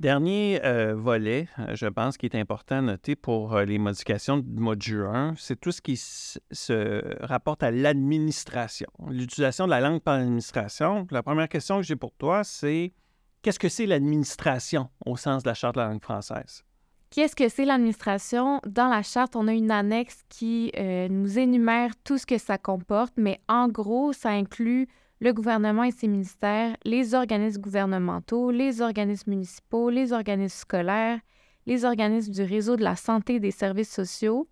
Dernier 0.00 0.64
euh, 0.64 0.94
volet, 0.94 1.46
euh, 1.58 1.74
je 1.74 1.86
pense, 1.86 2.16
qui 2.16 2.24
est 2.24 2.34
important 2.34 2.76
à 2.76 2.80
noter 2.80 3.16
pour 3.16 3.54
euh, 3.54 3.66
les 3.66 3.78
modifications 3.78 4.38
du 4.38 4.44
de 4.46 4.80
juin, 4.80 5.34
c'est 5.36 5.60
tout 5.60 5.72
ce 5.72 5.82
qui 5.82 5.98
se 5.98 7.22
rapporte 7.22 7.62
à 7.62 7.70
l'administration, 7.70 8.88
l'utilisation 9.10 9.66
de 9.66 9.70
la 9.70 9.80
langue 9.80 10.00
par 10.00 10.16
l'administration. 10.16 11.06
La 11.10 11.22
première 11.22 11.50
question 11.50 11.76
que 11.76 11.82
j'ai 11.82 11.96
pour 11.96 12.14
toi, 12.14 12.44
c'est 12.44 12.94
qu'est-ce 13.42 13.58
que 13.58 13.68
c'est 13.68 13.86
l'administration 13.86 14.88
au 15.06 15.16
sens 15.16 15.42
de 15.42 15.48
la 15.48 15.54
Charte 15.54 15.76
de 15.76 15.80
la 15.80 15.88
langue 15.88 16.02
française? 16.02 16.64
Qu'est-ce 17.10 17.34
que 17.34 17.48
c'est 17.48 17.64
l'administration? 17.64 18.60
Dans 18.66 18.88
la 18.88 19.02
charte, 19.02 19.34
on 19.34 19.48
a 19.48 19.52
une 19.52 19.72
annexe 19.72 20.22
qui 20.28 20.70
nous 21.10 21.38
énumère 21.40 21.90
tout 22.04 22.18
ce 22.18 22.24
que 22.24 22.38
ça 22.38 22.56
comporte, 22.56 23.14
mais 23.16 23.40
en 23.48 23.66
gros, 23.66 24.12
ça 24.12 24.30
inclut 24.30 24.86
le 25.20 25.32
gouvernement 25.32 25.84
et 25.84 25.90
ses 25.90 26.08
ministères, 26.08 26.76
les 26.84 27.14
organismes 27.14 27.60
gouvernementaux, 27.60 28.50
les 28.50 28.80
organismes 28.80 29.30
municipaux, 29.30 29.90
les 29.90 30.12
organismes 30.12 30.58
scolaires, 30.60 31.20
les 31.66 31.84
organismes 31.84 32.32
du 32.32 32.42
réseau 32.42 32.76
de 32.76 32.82
la 32.82 32.96
santé 32.96 33.34
et 33.34 33.40
des 33.40 33.50
services 33.50 33.92
sociaux. 33.92 34.48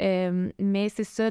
Euh, 0.00 0.50
mais 0.58 0.88
c'est 0.88 1.04
ça, 1.04 1.30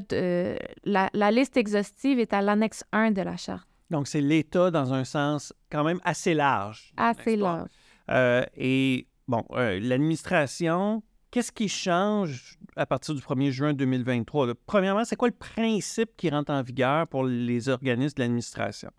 la, 0.84 1.30
liste 1.30 1.56
exhaustive 1.56 2.20
est 2.20 2.32
à 2.32 2.42
l'annexe 2.42 2.84
1 2.92 3.10
de 3.12 3.22
la 3.22 3.36
charte. 3.36 3.66
Donc, 3.90 4.06
c'est 4.06 4.20
l'État 4.20 4.70
dans 4.70 4.92
un 4.92 5.04
sens 5.04 5.52
quand 5.70 5.84
même 5.84 6.00
assez 6.04 6.34
large. 6.34 6.92
Assez 6.96 7.36
large. 7.36 7.70
Euh, 8.10 8.44
et 8.56 9.06
bon, 9.26 9.44
euh, 9.52 9.80
l'administration, 9.80 11.02
Qu'est-ce 11.30 11.52
qui 11.52 11.68
change 11.68 12.56
à 12.74 12.86
partir 12.86 13.14
du 13.14 13.20
1er 13.20 13.50
juin 13.50 13.74
2023? 13.74 14.54
Premièrement, 14.66 15.04
c'est 15.04 15.16
quoi 15.16 15.28
le 15.28 15.34
principe 15.34 16.16
qui 16.16 16.30
rentre 16.30 16.50
en 16.50 16.62
vigueur 16.62 17.06
pour 17.06 17.24
les 17.24 17.68
organismes 17.68 18.16
de 18.16 18.22
l'administration? 18.22 18.90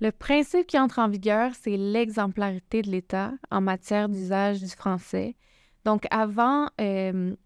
Le 0.00 0.10
principe 0.10 0.66
qui 0.66 0.76
entre 0.76 0.98
en 0.98 1.08
vigueur, 1.08 1.52
c'est 1.54 1.76
l'exemplarité 1.76 2.82
de 2.82 2.90
l'État 2.90 3.32
en 3.52 3.60
matière 3.60 4.08
d'usage 4.08 4.60
du 4.60 4.68
français. 4.68 5.36
Donc, 5.84 6.06
avant, 6.10 6.68
euh, 6.80 7.36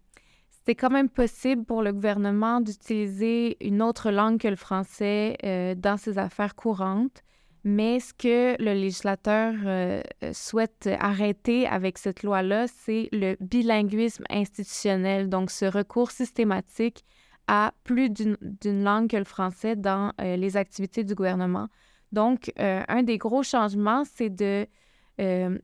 c'était 0.67 0.81
quand 0.81 0.93
même 0.93 1.07
possible 1.07 1.63
pour 1.63 1.81
le 1.81 1.93
gouvernement 1.93 2.59
d'utiliser 2.59 3.55
une 3.65 3.81
autre 3.81 4.11
langue 4.11 4.37
que 4.37 4.49
le 4.49 4.57
français 4.57 5.37
euh, 5.45 5.75
dans 5.75 5.95
ses 5.95 6.17
affaires 6.17 6.55
courantes. 6.55 7.23
Mais 7.63 8.01
ce 8.01 8.13
que 8.13 8.61
le 8.61 8.73
législateur 8.73 9.53
euh, 9.65 10.01
euh, 10.25 10.33
souhaite 10.33 10.89
arrêter 10.99 11.65
avec 11.67 11.97
cette 11.97 12.21
loi-là, 12.21 12.67
c'est 12.67 13.07
le 13.13 13.37
bilinguisme 13.39 14.25
institutionnel, 14.29 15.29
donc 15.29 15.51
ce 15.51 15.63
recours 15.63 16.11
systématique 16.11 17.05
à 17.47 17.71
plus 17.85 18.09
d'une 18.09 18.83
langue 18.83 19.09
que 19.09 19.15
le 19.15 19.23
français 19.23 19.77
dans 19.77 20.11
les 20.19 20.57
activités 20.57 21.05
du 21.05 21.15
gouvernement. 21.15 21.69
Donc, 22.11 22.51
un 22.57 23.03
des 23.03 23.17
gros 23.17 23.41
changements, 23.41 24.03
c'est 24.03 24.29
de 24.29 24.67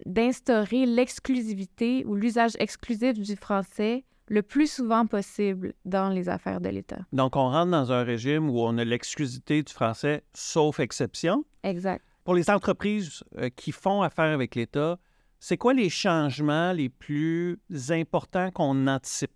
d'instaurer 0.05 0.85
l'exclusivité 0.85 2.05
ou 2.05 2.15
l'usage 2.15 2.53
exclusif 2.57 3.19
du 3.19 3.35
français 3.35 4.05
le 4.27 4.41
plus 4.41 4.71
souvent 4.71 5.05
possible 5.05 5.73
dans 5.85 6.09
les 6.09 6.29
affaires 6.29 6.61
de 6.61 6.69
l'État. 6.69 6.99
Donc, 7.11 7.35
on 7.35 7.49
rentre 7.49 7.71
dans 7.71 7.91
un 7.91 8.03
régime 8.03 8.49
où 8.49 8.59
on 8.59 8.77
a 8.77 8.83
l'exclusivité 8.83 9.63
du 9.63 9.71
français, 9.71 10.23
sauf 10.33 10.79
exception. 10.79 11.43
Exact. 11.63 12.03
Pour 12.23 12.35
les 12.35 12.49
entreprises 12.49 13.23
euh, 13.37 13.49
qui 13.49 13.71
font 13.71 14.01
affaire 14.01 14.33
avec 14.33 14.55
l'État, 14.55 14.97
c'est 15.39 15.57
quoi 15.57 15.73
les 15.73 15.89
changements 15.89 16.71
les 16.71 16.87
plus 16.87 17.59
importants 17.89 18.49
qu'on 18.51 18.87
anticipe? 18.87 19.33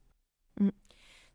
Mm. 0.60 0.70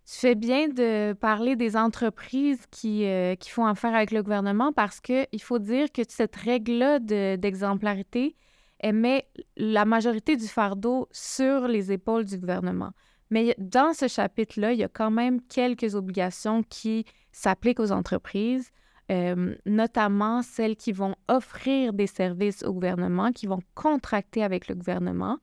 Tu 0.05 0.19
fais 0.19 0.35
bien 0.35 0.69
de 0.69 1.13
parler 1.13 1.55
des 1.55 1.77
entreprises 1.77 2.65
qui, 2.71 3.05
euh, 3.05 3.35
qui 3.37 3.51
font 3.51 3.67
affaire 3.67 3.95
avec 3.95 4.11
le 4.11 4.23
gouvernement 4.23 4.73
parce 4.73 5.01
qu'il 5.01 5.43
faut 5.43 5.59
dire 5.59 5.93
que 5.93 6.03
cette 6.09 6.35
règle-là 6.35 6.99
d'exemplarité, 7.37 8.35
elle 8.81 8.97
met 8.97 9.29
la 9.57 9.85
majorité 9.85 10.37
du 10.37 10.49
fardeau 10.49 11.07
sur 11.13 11.69
les 11.69 11.93
épaules 11.93 12.25
du 12.25 12.39
gouvernement. 12.39 12.93
Mais 13.33 13.55
dans 13.57 13.95
ce 13.95 14.09
chapitre-là, 14.09 14.75
il 14.75 14.79
y 14.79 14.85
a 14.85 14.89
quand 14.89 15.11
même 15.11 15.41
quelques 15.41 15.95
obligations 15.95 16.63
qui 16.63 17.07
s'appliquent 17.33 17.81
aux 17.81 17.91
entreprises, 17.91 18.71
euh, 19.11 19.55
notamment 19.65 20.43
celles 20.43 20.77
qui 20.77 20.93
vont 20.93 21.15
offrir 21.29 21.95
des 21.95 22.07
services 22.07 22.63
au 22.63 22.75
gouvernement, 22.75 23.33
qui 23.33 23.47
vont 23.47 23.61
contracter 23.75 24.45
avec 24.45 24.69
le 24.69 24.75
gouvernement. 24.75 25.39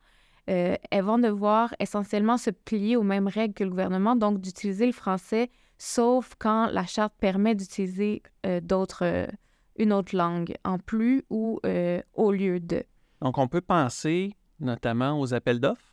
Euh, 0.48 0.76
elles 0.92 1.02
vont 1.02 1.18
devoir 1.18 1.74
essentiellement 1.80 2.36
se 2.36 2.50
plier 2.50 2.94
aux 2.94 3.02
mêmes 3.02 3.26
règles 3.26 3.54
que 3.54 3.64
le 3.64 3.70
gouvernement, 3.70 4.14
donc 4.14 4.40
d'utiliser 4.40 4.86
le 4.86 4.92
français, 4.92 5.50
sauf 5.76 6.34
quand 6.38 6.68
la 6.70 6.86
charte 6.86 7.14
permet 7.18 7.56
d'utiliser 7.56 8.22
euh, 8.46 8.60
d'autres, 8.60 9.26
une 9.76 9.92
autre 9.92 10.16
langue 10.16 10.54
en 10.64 10.78
plus 10.78 11.24
ou 11.28 11.58
au 12.14 12.30
lieu 12.30 12.60
de. 12.60 12.84
Donc, 13.20 13.36
on 13.36 13.48
peut 13.48 13.60
penser 13.60 14.36
notamment 14.60 15.18
aux 15.18 15.34
appels 15.34 15.58
d'offres? 15.58 15.90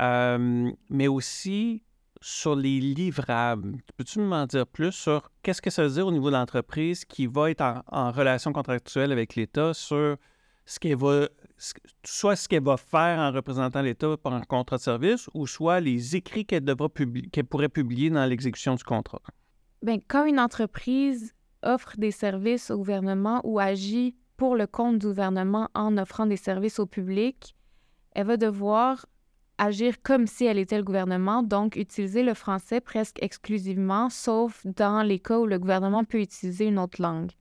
Euh, 0.00 0.70
mais 0.88 1.08
aussi 1.08 1.82
sur 2.20 2.54
les 2.54 2.80
livrables. 2.80 3.78
Peux-tu 3.96 4.20
m'en 4.20 4.46
dire 4.46 4.66
plus 4.66 4.92
sur 4.92 5.30
qu'est-ce 5.42 5.62
que 5.62 5.70
ça 5.70 5.82
veut 5.84 5.90
dire 5.90 6.06
au 6.06 6.12
niveau 6.12 6.30
de 6.30 6.36
l'entreprise 6.36 7.04
qui 7.04 7.26
va 7.26 7.50
être 7.50 7.82
en, 7.86 8.10
relation 8.12 8.52
contractuelle 8.52 9.10
avec 9.12 9.34
l'État 9.36 9.72
sur 9.72 10.16
ce 10.66 10.78
qu'elle 10.78 10.96
va, 10.96 11.28
soit 12.04 12.36
ce 12.36 12.46
qu'elle 12.46 12.62
va 12.62 12.76
faire 12.76 13.18
en 13.18 13.32
représentant 13.32 13.80
l'État 13.80 14.16
par 14.22 14.34
un 14.34 14.42
contrat 14.42 14.76
de 14.76 14.82
service 14.82 15.28
ou 15.34 15.46
soit 15.46 15.80
les 15.80 16.14
écrits 16.14 16.44
qu'elle 16.44 16.64
devra 16.64 16.88
qu'elle 17.32 17.46
pourrait 17.46 17.68
publier 17.68 18.10
dans 18.10 18.26
l'exécution 18.26 18.74
du 18.74 18.84
contrat? 18.84 19.22
Bien, 19.82 19.98
quand 20.06 20.26
une 20.26 20.38
entreprise 20.38 21.34
offre 21.62 21.94
des 21.96 22.10
services 22.10 22.70
au 22.70 22.76
gouvernement 22.76 23.40
ou 23.44 23.58
agit 23.58 24.14
pour 24.36 24.56
le 24.56 24.66
compte 24.66 24.98
du 24.98 25.06
gouvernement 25.06 25.68
en 25.74 25.96
offrant 25.96 26.26
des 26.26 26.36
services 26.36 26.78
au 26.78 26.86
public, 26.86 27.54
elle 28.12 28.26
va 28.26 28.36
devoir 28.36 29.06
agir 29.60 30.00
comme 30.02 30.26
si 30.26 30.46
elle 30.46 30.58
était 30.58 30.78
le 30.78 30.84
gouvernement, 30.84 31.42
donc 31.42 31.76
utiliser 31.76 32.22
le 32.22 32.32
français 32.32 32.80
presque 32.80 33.22
exclusivement, 33.22 34.08
sauf 34.08 34.66
dans 34.66 35.02
les 35.02 35.18
cas 35.18 35.38
où 35.38 35.46
le 35.46 35.58
gouvernement 35.58 36.02
peut 36.02 36.20
utiliser 36.20 36.66
une 36.66 36.78
autre 36.78 37.00
langue. 37.00 37.32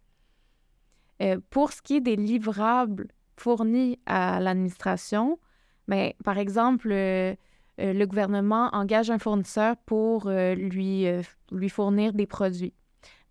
Euh, 1.22 1.40
pour 1.50 1.72
ce 1.72 1.82
qui 1.82 1.96
est 1.96 2.02
des 2.02 2.18
livrables 2.18 3.08
fournis 3.38 4.00
à 4.06 4.42
l'administration, 4.42 5.40
ben, 5.88 6.12
par 6.26 6.38
exemple, 6.38 6.92
euh, 6.92 7.34
euh, 7.80 7.94
le 7.94 8.06
gouvernement 8.06 8.70
engage 8.74 9.10
un 9.10 9.18
fournisseur 9.18 9.78
pour 9.86 10.30
lui, 10.30 11.06
lui 11.52 11.70
fournir 11.70 12.12
des 12.12 12.28
produits. 12.28 12.74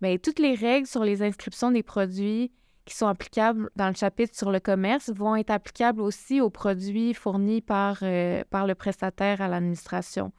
Mais 0.01 0.15
ben, 0.15 0.19
toutes 0.19 0.39
les 0.39 0.55
règles 0.55 0.87
sur 0.87 1.03
les 1.03 1.21
inscriptions 1.21 1.71
des 1.71 1.83
produits, 1.83 2.51
qui 2.85 2.95
sont 2.95 3.07
applicables 3.07 3.69
dans 3.75 3.87
le 3.87 3.93
chapitre 3.93 4.35
sur 4.35 4.51
le 4.51 4.59
commerce 4.59 5.09
vont 5.09 5.35
être 5.35 5.51
applicables 5.51 6.01
aussi 6.01 6.41
aux 6.41 6.49
produits 6.49 7.13
fournis 7.13 7.61
par, 7.61 7.99
euh, 8.01 8.43
par 8.49 8.67
le 8.67 8.75
prestataire 8.75 9.41
à 9.41 9.47
l'administration. 9.47 10.31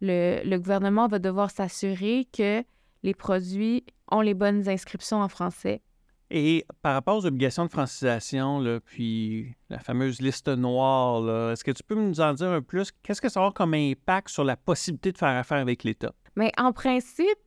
Le, 0.00 0.42
le, 0.44 0.58
gouvernement 0.58 1.08
va 1.08 1.18
devoir 1.18 1.50
s'assurer 1.50 2.26
que 2.32 2.62
les 3.02 3.14
produits 3.14 3.84
ont 4.10 4.20
les 4.20 4.34
bonnes 4.34 4.68
inscriptions 4.68 5.20
en 5.20 5.28
français. 5.28 5.82
Et 6.30 6.66
par 6.82 6.92
rapport 6.92 7.16
aux 7.16 7.26
obligations 7.26 7.64
de 7.64 7.70
francisation, 7.70 8.60
là, 8.60 8.80
puis 8.80 9.54
la 9.70 9.78
fameuse 9.78 10.20
liste 10.20 10.48
noire, 10.48 11.52
est-ce 11.52 11.64
que 11.64 11.70
tu 11.70 11.82
peux 11.82 11.94
nous 11.94 12.20
en 12.20 12.34
dire 12.34 12.50
un 12.50 12.60
plus? 12.60 12.92
Qu'est-ce 13.02 13.20
que 13.20 13.30
ça 13.30 13.40
aura 13.40 13.50
comme 13.50 13.72
impact 13.72 14.28
sur 14.28 14.44
la 14.44 14.56
possibilité 14.56 15.12
de 15.12 15.18
faire 15.18 15.28
affaire 15.28 15.58
avec 15.58 15.84
l'État? 15.84 16.12
Mais 16.36 16.52
en 16.58 16.72
principe, 16.72 17.38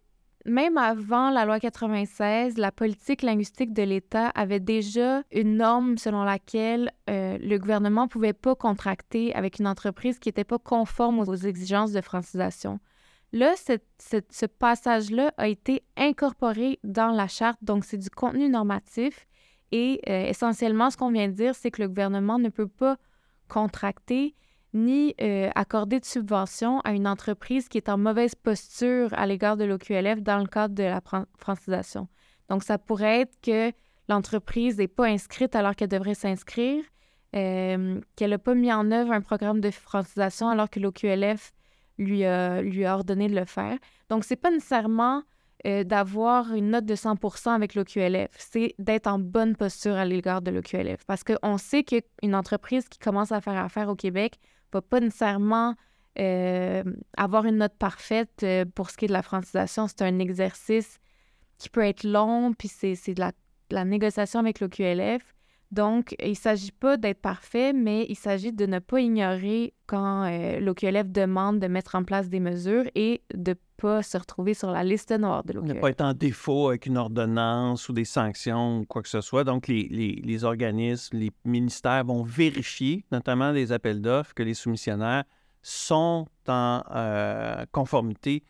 même 0.46 0.78
avant 0.78 1.30
la 1.30 1.46
loi 1.46 1.60
96, 1.60 2.58
la 2.58 2.72
politique 2.72 3.22
linguistique 3.22 3.74
de 3.74 3.84
l'État 3.84 4.30
avait 4.30 4.60
déjà 4.60 5.24
une 5.32 5.58
norme 5.58 5.98
selon 5.98 6.24
laquelle 6.24 6.92
euh, 7.10 7.38
le 7.40 7.58
gouvernement 7.58 8.04
ne 8.04 8.10
pouvait 8.10 8.34
pas 8.34 8.56
contracter 8.56 9.34
avec 9.36 9.60
une 9.60 9.68
entreprise 9.68 10.20
qui 10.20 10.30
n'était 10.30 10.44
pas 10.44 10.58
conforme 10.58 11.20
aux 11.20 11.36
exigences 11.36 11.92
de 11.92 12.02
francisation. 12.02 12.80
Là, 13.34 13.54
ce 13.58 14.46
passage-là 14.46 15.32
a 15.38 15.48
été 15.48 15.84
incorporé 15.96 16.80
dans 16.84 17.12
la 17.12 17.28
charte, 17.28 17.60
donc 17.62 17.86
c'est 17.86 17.98
du 17.98 18.10
contenu 18.10 18.50
normatif. 18.50 19.28
Et 19.72 20.02
euh, 20.10 20.26
essentiellement, 20.26 20.90
ce 20.90 20.98
qu'on 20.98 21.12
vient 21.12 21.30
de 21.30 21.34
dire, 21.34 21.56
c'est 21.56 21.72
que 21.72 21.82
le 21.82 21.88
gouvernement 21.88 22.40
ne 22.40 22.50
peut 22.50 22.68
pas 22.68 22.98
contracter 23.48 24.36
ni 24.74 25.14
euh, 25.22 25.50
accorder 25.56 26.00
de 26.00 26.06
subvention 26.06 26.80
à 26.82 26.94
une 26.94 27.08
entreprise 27.08 27.68
qui 27.68 27.78
est 27.78 27.90
en 27.90 27.98
mauvaise 27.98 28.36
posture 28.36 29.10
à 29.14 29.26
l'égard 29.26 29.58
de 29.58 29.66
l'OQLF 29.66 30.22
dans 30.22 30.40
le 30.40 30.48
cadre 30.48 30.76
de 30.76 30.84
la 30.84 31.02
francisation. 31.38 32.08
Donc, 32.50 32.64
ça 32.64 32.78
pourrait 32.78 33.22
être 33.22 33.38
que 33.42 33.72
l'entreprise 34.08 34.78
n'est 34.78 34.88
pas 34.88 35.08
inscrite 35.08 35.56
alors 35.56 35.76
qu'elle 35.76 35.90
devrait 35.90 36.16
s'inscrire, 36.16 36.84
euh, 37.36 38.00
qu'elle 38.16 38.32
n'a 38.32 38.38
pas 38.38 38.56
mis 38.56 38.72
en 38.72 38.92
œuvre 38.92 39.12
un 39.12 39.22
programme 39.22 39.62
de 39.62 39.72
francisation 39.72 40.50
alors 40.50 40.70
que 40.70 40.80
l'OQLF 40.80 41.54
lui 41.98 42.26
a, 42.26 42.62
lui 42.62 42.86
a 42.86 42.96
ordonné 42.96 43.28
de 43.28 43.36
le 43.36 43.46
faire. 43.46 43.78
Donc, 44.10 44.24
ce 44.24 44.34
n'est 44.34 44.40
pas 44.40 44.52
nécessairement 44.52 45.24
euh, 45.68 45.84
d'avoir 45.84 46.54
une 46.54 46.72
note 46.72 46.86
de 46.86 46.96
100% 46.96 47.50
avec 47.54 47.76
l'OQLF, 47.76 48.32
c'est 48.38 48.74
d'être 48.80 49.08
en 49.08 49.20
bonne 49.20 49.56
posture 49.56 49.94
à 49.94 50.06
l'égard 50.06 50.42
de 50.42 50.50
l'OQLF. 50.50 51.06
Parce 51.06 51.24
qu'on 51.24 51.58
sait 51.58 51.84
qu'une 51.84 52.36
entreprise 52.36 52.90
qui 52.90 52.98
commence 52.98 53.32
à 53.32 53.42
faire 53.42 53.58
affaire 53.58 53.90
au 53.90 53.96
Québec 53.96 54.40
va 54.74 54.82
pas 54.82 55.00
nécessairement 55.00 55.76
euh, 56.20 56.84
avoir 57.16 57.46
une 57.46 57.58
note 57.58 57.76
parfaite 57.78 58.42
euh, 58.44 58.66
pour 58.66 58.90
ce 58.90 58.98
qui 58.98 59.06
est 59.06 59.08
de 59.08 59.14
la 59.14 59.22
francisation. 59.22 59.88
C'est 59.88 60.02
un 60.02 60.20
exercice 60.20 61.00
qui 61.58 61.70
peut 61.70 61.86
être 61.86 62.04
long, 62.04 62.54
puis 62.54 62.68
c'est 62.68 63.14
de 63.14 63.22
la, 63.70 63.86
négociation 63.86 64.40
avec 64.40 64.60
le 64.60 64.68
QLF. 64.68 65.36
Donc, 65.72 66.16
il 66.22 66.32
ne 66.32 66.36
s'agit 66.36 66.72
pas 66.72 66.98
d'être 66.98 67.22
parfait, 67.22 67.72
mais 67.72 68.06
il 68.10 68.16
s'agit 68.16 68.52
de 68.52 68.66
ne 68.66 68.80
pas 68.80 69.00
ignorer 69.00 69.74
quand 69.88 70.26
euh, 70.26 70.60
l'OQLF 70.60 71.10
demande 71.10 71.60
de 71.60 71.68
mettre 71.68 71.96
en 71.96 72.04
place 72.04 72.28
des 72.28 72.42
mesures 72.42 72.84
et 72.94 73.22
de 73.34 73.52
ne 73.52 73.56
pas 73.78 74.04
se 74.04 74.18
retrouver 74.18 74.54
sur 74.54 74.70
la 74.70 74.84
liste 74.84 75.12
noire 75.12 75.46
de 75.46 75.54
l'OQLF. 75.54 75.76
Ne 75.76 75.80
pas 75.80 75.90
être 75.90 76.02
en 76.02 76.14
défaut 76.14 76.70
avec 76.70 76.88
une 76.88 76.98
ordonnance 76.98 77.88
ou 77.88 77.94
des 77.94 78.04
sanctions 78.04 78.80
ou 78.80 78.86
quoi 78.86 79.02
que 79.02 79.08
ce 79.08 79.22
soit. 79.22 79.46
Donc, 79.46 79.70
les, 79.70 79.88
les 79.88 80.44
organismes, 80.44 81.18
les 81.18 81.32
ministères 81.46 82.04
vont 82.04 82.24
vérifier, 82.24 83.06
notamment 83.12 83.52
les 83.52 83.72
appels 83.72 84.02
d'offres, 84.02 84.34
que 84.34 84.44
les 84.44 84.54
soumissionnaires 84.54 85.24
sont 85.62 86.28
en 86.48 86.84
euh, 86.92 87.66
conformité, 87.72 88.44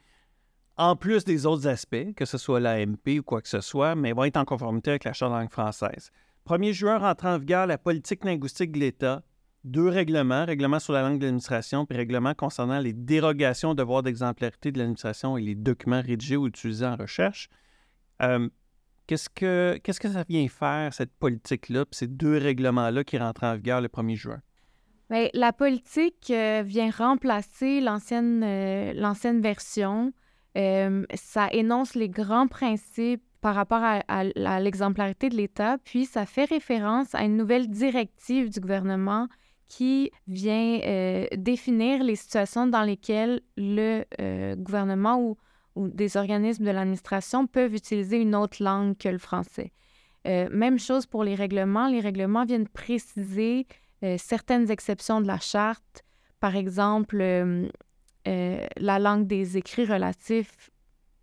en 0.78 0.96
plus 0.96 1.24
des 1.24 1.46
autres 1.46 1.68
aspects, 1.68 2.16
que 2.16 2.26
ce 2.26 2.40
soit 2.40 2.60
l'AMP 2.60 3.20
ou 3.20 3.24
quoi 3.24 3.42
que 3.42 3.50
ce 3.50 3.62
soit, 3.62 3.94
mais 3.94 4.14
vont 4.14 4.24
être 4.24 4.38
en 4.38 4.46
conformité 4.46 4.92
avec 4.92 5.04
la 5.04 5.14
Charte 5.14 5.32
de 5.32 5.38
langue 5.38 5.52
française. 5.52 6.10
1er 6.48 6.74
juin, 6.74 6.98
rentre 6.98 7.26
en 7.26 7.38
vigueur 7.38 7.68
la 7.68 7.78
politique 7.78 8.24
linguistique 8.26 8.72
de 8.72 8.80
l'État. 8.80 9.24
Deux 9.64 9.88
règlements, 9.88 10.46
règlement 10.46 10.80
sur 10.80 10.94
la 10.94 11.04
langue 11.04 11.20
de 11.20 11.26
l'administration, 11.26 11.86
puis 11.86 11.96
règlement 11.96 12.34
concernant 12.34 12.80
les 12.80 12.94
dérogations 12.94 13.72
au 13.72 13.76
devoir 13.76 14.02
d'exemplarité 14.02 14.72
de 14.72 14.80
l'administration 14.80 15.38
et 15.38 15.42
les 15.42 15.56
documents 15.56 16.02
rédigés 16.02 16.36
ou 16.36 16.48
utilisés 16.48 16.86
en 16.86 16.96
recherche. 16.96 17.48
Euh, 18.24 18.50
qu'est-ce, 19.06 19.30
que, 19.30 19.80
que 19.84 19.94
ça 19.94 20.24
vient 20.28 20.48
faire, 20.48 20.94
cette 20.94 21.14
politique-là, 21.14 21.86
puis 21.86 21.96
ces 21.96 22.08
deux 22.08 22.38
règlements-là 22.38 23.04
qui 23.04 23.20
rentrent 23.20 23.44
en 23.44 23.56
vigueur 23.56 23.82
le 23.82 23.88
1er 23.88 24.16
juin? 24.16 24.42
Bien, 25.12 25.28
la 25.34 25.54
politique 25.54 26.32
euh, 26.32 26.64
vient 26.66 26.90
remplacer 26.90 27.82
l'ancienne, 27.82 28.42
euh, 28.44 28.94
l'ancienne 28.94 29.42
version. 29.42 30.12
ça 30.56 31.50
énonce 31.52 31.94
les 31.94 32.10
grands 32.10 32.48
principes 32.48 33.24
par 33.42 33.56
rapport 33.56 33.82
à, 33.84 34.60
l'exemplarité 34.60 35.30
de 35.30 35.36
l'État, 35.36 35.78
puis 35.84 36.06
ça 36.06 36.28
fait 36.28 36.46
référence 36.46 37.16
à 37.16 37.24
une 37.24 37.36
nouvelle 37.36 37.68
directive 37.68 38.50
du 38.50 38.60
gouvernement 38.60 39.28
qui 39.68 40.12
vient 40.28 40.80
euh, 40.86 41.26
définir 41.36 42.04
les 42.04 42.16
situations 42.16 42.68
dans 42.68 42.84
lesquelles 42.84 43.42
le 43.58 44.04
euh, 44.20 44.56
gouvernement 44.56 45.20
ou, 45.20 45.38
des 45.78 46.18
organismes 46.18 46.66
de 46.66 46.72
l'administration 46.72 47.48
peuvent 47.48 47.74
utiliser 47.74 48.18
une 48.18 48.36
autre 48.36 48.62
langue 48.62 48.98
que 48.98 49.08
le 49.08 49.18
français. 49.18 49.72
Euh, 50.28 50.50
même 50.52 50.78
chose 50.78 51.06
pour 51.06 51.24
les 51.24 51.34
règlements. 51.34 51.88
Les 51.88 52.02
règlements 52.02 52.46
viennent 52.46 52.68
préciser 52.68 53.66
certaines 54.18 54.70
exceptions 54.72 55.22
de 55.22 55.28
la 55.28 55.40
charte. 55.40 56.04
Par 56.40 56.56
exemple, 56.56 57.18
la 58.26 59.00
langue 59.00 59.28
des 59.28 59.58
écrits 59.58 59.86
relatifs 59.86 60.71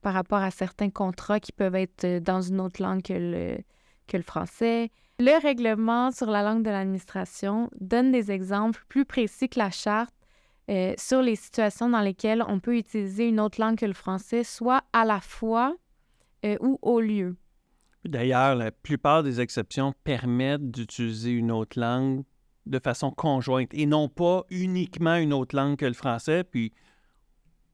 par 0.02 0.14
rapport 0.14 0.38
à 0.38 0.50
certains 0.50 0.90
contrats 0.90 1.40
qui 1.40 1.52
peuvent 1.52 1.74
être 1.74 2.04
euh, 2.04 2.20
dans 2.20 2.40
une 2.40 2.60
autre 2.60 2.82
langue 2.82 3.02
que 3.02 3.12
le, 3.14 4.22
français. 4.22 4.90
Le 5.18 5.40
règlement 5.42 6.10
sur 6.12 6.26
la 6.26 6.42
langue 6.42 6.62
de 6.62 6.70
l'administration 6.70 7.68
donne 7.80 8.12
des 8.12 8.30
exemples 8.30 8.84
plus 8.88 9.04
précis 9.04 9.48
que 9.48 9.58
la 9.58 9.70
charte 9.70 10.14
euh, 10.70 10.94
sur 10.96 11.22
les 11.22 11.36
situations 11.36 11.88
dans 11.88 12.00
lesquelles 12.00 12.44
on 12.46 12.60
peut 12.60 12.76
utiliser 12.76 13.26
une 13.28 13.40
autre 13.40 13.60
langue 13.60 13.76
que 13.76 13.86
le 13.86 13.94
français, 13.94 14.44
soit 14.44 14.84
à 14.92 15.04
la 15.04 15.20
fois 15.20 15.76
euh, 16.44 16.56
ou 16.60 16.78
au 16.82 17.00
lieu. 17.00 17.36
D'ailleurs, 18.04 18.54
la 18.54 18.70
plupart 18.70 19.22
des 19.22 19.40
exceptions 19.40 19.92
permettent 20.04 20.70
d'utiliser 20.70 21.30
une 21.30 21.50
autre 21.50 21.78
langue 21.80 22.22
de 22.66 22.78
façon 22.78 23.10
conjointe 23.10 23.72
et 23.72 23.86
non 23.86 24.08
pas 24.08 24.44
uniquement 24.50 25.16
une 25.16 25.32
autre 25.32 25.56
langue 25.56 25.76
que 25.76 25.86
le 25.86 25.94
français. 25.94 26.44
Puis 26.44 26.72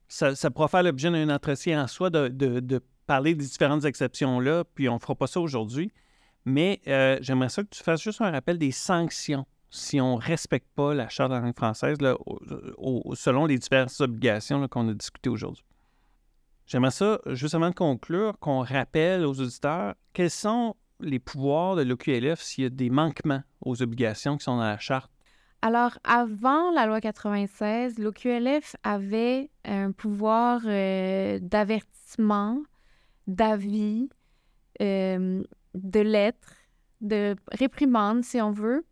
ça, 0.07 0.35
ça 0.35 0.51
pourra 0.51 0.67
faire 0.67 0.83
l'objet 0.83 1.09
d'un 1.11 1.29
entretien 1.29 1.83
en 1.83 1.87
soi 1.87 2.09
de, 2.09 2.81
parler 3.07 3.35
des 3.35 3.45
différentes 3.45 3.85
exceptions-là, 3.85 4.63
puis 4.73 4.89
on 4.89 4.95
ne 4.95 4.99
fera 4.99 5.13
pas 5.13 5.27
ça 5.27 5.39
aujourd'hui. 5.39 5.91
Mais 6.45 6.81
euh, 6.87 7.17
j'aimerais 7.21 7.49
ça 7.49 7.63
que 7.63 7.69
tu 7.69 7.83
fasses 7.83 8.01
juste 8.01 8.21
un 8.21 8.31
rappel 8.31 8.57
des 8.57 8.71
sanctions 8.71 9.45
si 9.69 9.99
on 9.99 10.17
ne 10.17 10.21
respecte 10.21 10.67
pas 10.75 10.93
la 10.93 11.09
Charte 11.09 11.31
de 11.31 11.35
la 11.35 11.41
langue 11.41 11.55
française 11.55 11.97
selon 11.99 13.45
les 13.45 13.57
diverses 13.57 13.99
obligations 14.01 14.67
qu'on 14.67 14.89
a 14.89 14.93
discutées 14.93 15.29
aujourd'hui. 15.29 15.65
J'aimerais 16.65 16.91
ça, 16.91 17.19
juste 17.27 17.53
avant 17.53 17.69
de 17.69 17.75
conclure, 17.75 18.39
qu'on 18.39 18.63
rappelle 18.63 19.25
aux 19.25 19.39
auditeurs 19.39 19.95
quels 20.13 20.31
sont 20.31 20.75
les 20.99 21.19
pouvoirs 21.19 21.75
de 21.75 21.83
l'OQLF 21.83 22.41
s'il 22.41 22.63
y 22.63 22.67
a 22.67 22.69
des 22.69 22.89
manquements 22.89 23.43
aux 23.61 23.81
obligations 23.81 24.37
qui 24.37 24.45
sont 24.45 24.57
dans 24.57 24.63
la 24.63 24.79
Charte 24.79 25.11
alors, 25.65 25.97
avant 26.03 26.69
la 26.69 26.85
loi 26.85 27.01
96, 27.01 27.97
l'OQLF 27.97 28.75
avait 28.83 29.49
un 29.63 29.91
pouvoir 29.93 30.61
euh, 30.67 31.39
d'avertissement, 31.41 32.61
d'avis, 33.25 34.07
euh, 34.79 35.41
de 35.73 35.99
lettres, 35.99 36.53
de 37.01 37.35
réprimande, 37.51 38.23
si 38.23 38.39
on 38.39 38.51
veut. 38.51 38.85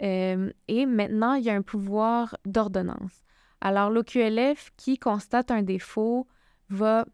Euh, 0.00 0.52
et 0.68 0.86
maintenant, 0.86 1.34
il 1.34 1.42
y 1.42 1.50
a 1.50 1.56
un 1.56 1.62
pouvoir 1.62 2.36
d'ordonnance. 2.44 3.24
Alors, 3.60 3.90
l'OQLF 3.90 4.70
qui 4.76 5.00
constate 5.00 5.50
un 5.50 5.64
défaut 5.64 6.28
va 6.68 7.04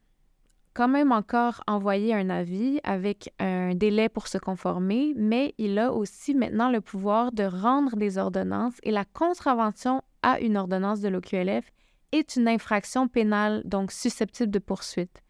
quand 0.79 0.87
même 0.87 1.11
encore 1.11 1.65
envoyer 1.67 2.15
un 2.15 2.31
avis 2.31 2.79
avec 2.85 3.35
un 3.41 3.75
délai 3.75 4.09
pour 4.09 4.29
se 4.29 4.39
conformer, 4.39 5.13
mais 5.17 5.53
il 5.59 5.77
a 5.77 5.93
aussi 5.93 6.37
maintenant 6.37 6.71
le 6.71 6.81
pouvoir 6.81 7.33
de 7.33 7.43
rendre 7.43 7.97
des 7.97 8.17
ordonnances 8.17 8.77
et 8.85 8.93
la 8.93 9.05
contravention 9.05 10.03
à 10.23 10.39
une 10.39 10.57
ordonnance 10.57 11.01
de 11.01 11.09
l'OQLF 11.09 11.73
est 12.13 12.37
une 12.37 12.47
infraction 12.47 13.09
pénale, 13.09 13.63
donc 13.65 13.91
susceptible 13.91 14.53
de 14.53 14.61
poursuite. 14.61 15.25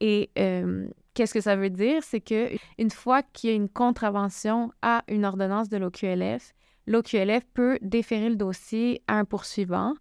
Et 0.00 0.30
euh, 0.38 0.88
qu'est-ce 1.12 1.34
que 1.34 1.42
ça 1.42 1.54
veut 1.54 1.68
dire? 1.68 2.02
C'est 2.02 2.22
que 2.22 2.48
une 2.78 2.90
fois 2.90 3.22
qu'il 3.22 3.50
y 3.50 3.52
a 3.52 3.56
une 3.56 3.68
contravention 3.68 4.72
à 4.80 5.04
une 5.08 5.26
ordonnance 5.26 5.68
de 5.68 5.76
l'OQLF, 5.76 6.54
l'OQLF 6.86 7.44
peut 7.52 7.78
déférer 7.82 8.30
le 8.30 8.36
dossier 8.36 9.02
à 9.06 9.18
un 9.18 9.26
poursuivant 9.26 9.92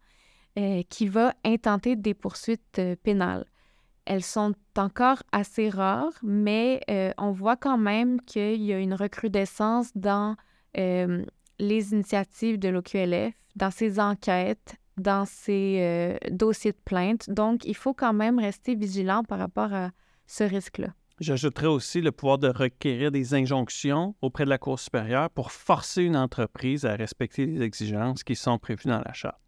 euh, 0.57 0.81
qui 0.89 1.09
va 1.09 1.33
intenter 1.43 1.97
des 1.97 2.13
poursuites 2.13 2.79
euh, 2.79 2.95
pénales. 3.03 3.45
Elles 4.05 4.23
sont 4.23 4.53
encore 4.77 5.23
assez 5.31 5.69
rares, 5.69 6.13
mais 6.21 6.81
euh, 6.89 7.11
on 7.17 7.31
voit 7.31 7.57
quand 7.57 7.77
même 7.77 8.21
qu'il 8.21 8.61
y 8.61 8.71
a 8.71 8.79
une 8.79 8.93
recrudescence 8.93 9.91
dans 9.95 10.35
euh, 10.77 11.25
les 11.59 11.93
initiatives 11.93 12.59
de 12.59 12.69
l'OQLF, 12.69 13.33
dans 13.55 13.71
ses 13.71 13.99
enquêtes, 13.99 14.75
dans 14.97 15.25
ses 15.25 15.77
euh, 15.79 16.17
dossiers 16.29 16.71
de 16.71 16.81
plainte. 16.85 17.29
Donc, 17.29 17.65
il 17.65 17.75
faut 17.75 17.93
quand 17.93 18.13
même 18.13 18.39
rester 18.39 18.75
vigilant 18.75 19.23
par 19.23 19.39
rapport 19.39 19.73
à 19.73 19.91
ce 20.27 20.43
risque-là. 20.43 20.93
J'ajouterais 21.19 21.67
aussi 21.67 22.01
le 22.01 22.11
pouvoir 22.11 22.37
de 22.37 22.49
requérir 22.49 23.09
des 23.09 23.33
injonctions 23.33 24.15
auprès 24.21 24.43
de 24.43 24.49
la 24.49 24.57
Cour 24.57 24.79
supérieure 24.79 25.29
pour 25.29 25.51
forcer 25.51 26.03
une 26.03 26.17
entreprise 26.17 26.85
à 26.85 26.95
respecter 26.95 27.45
les 27.45 27.61
exigences 27.61 28.23
qui 28.23 28.35
sont 28.35 28.59
prévues 28.59 28.89
dans 28.89 29.01
la 29.01 29.13
Charte. 29.13 29.39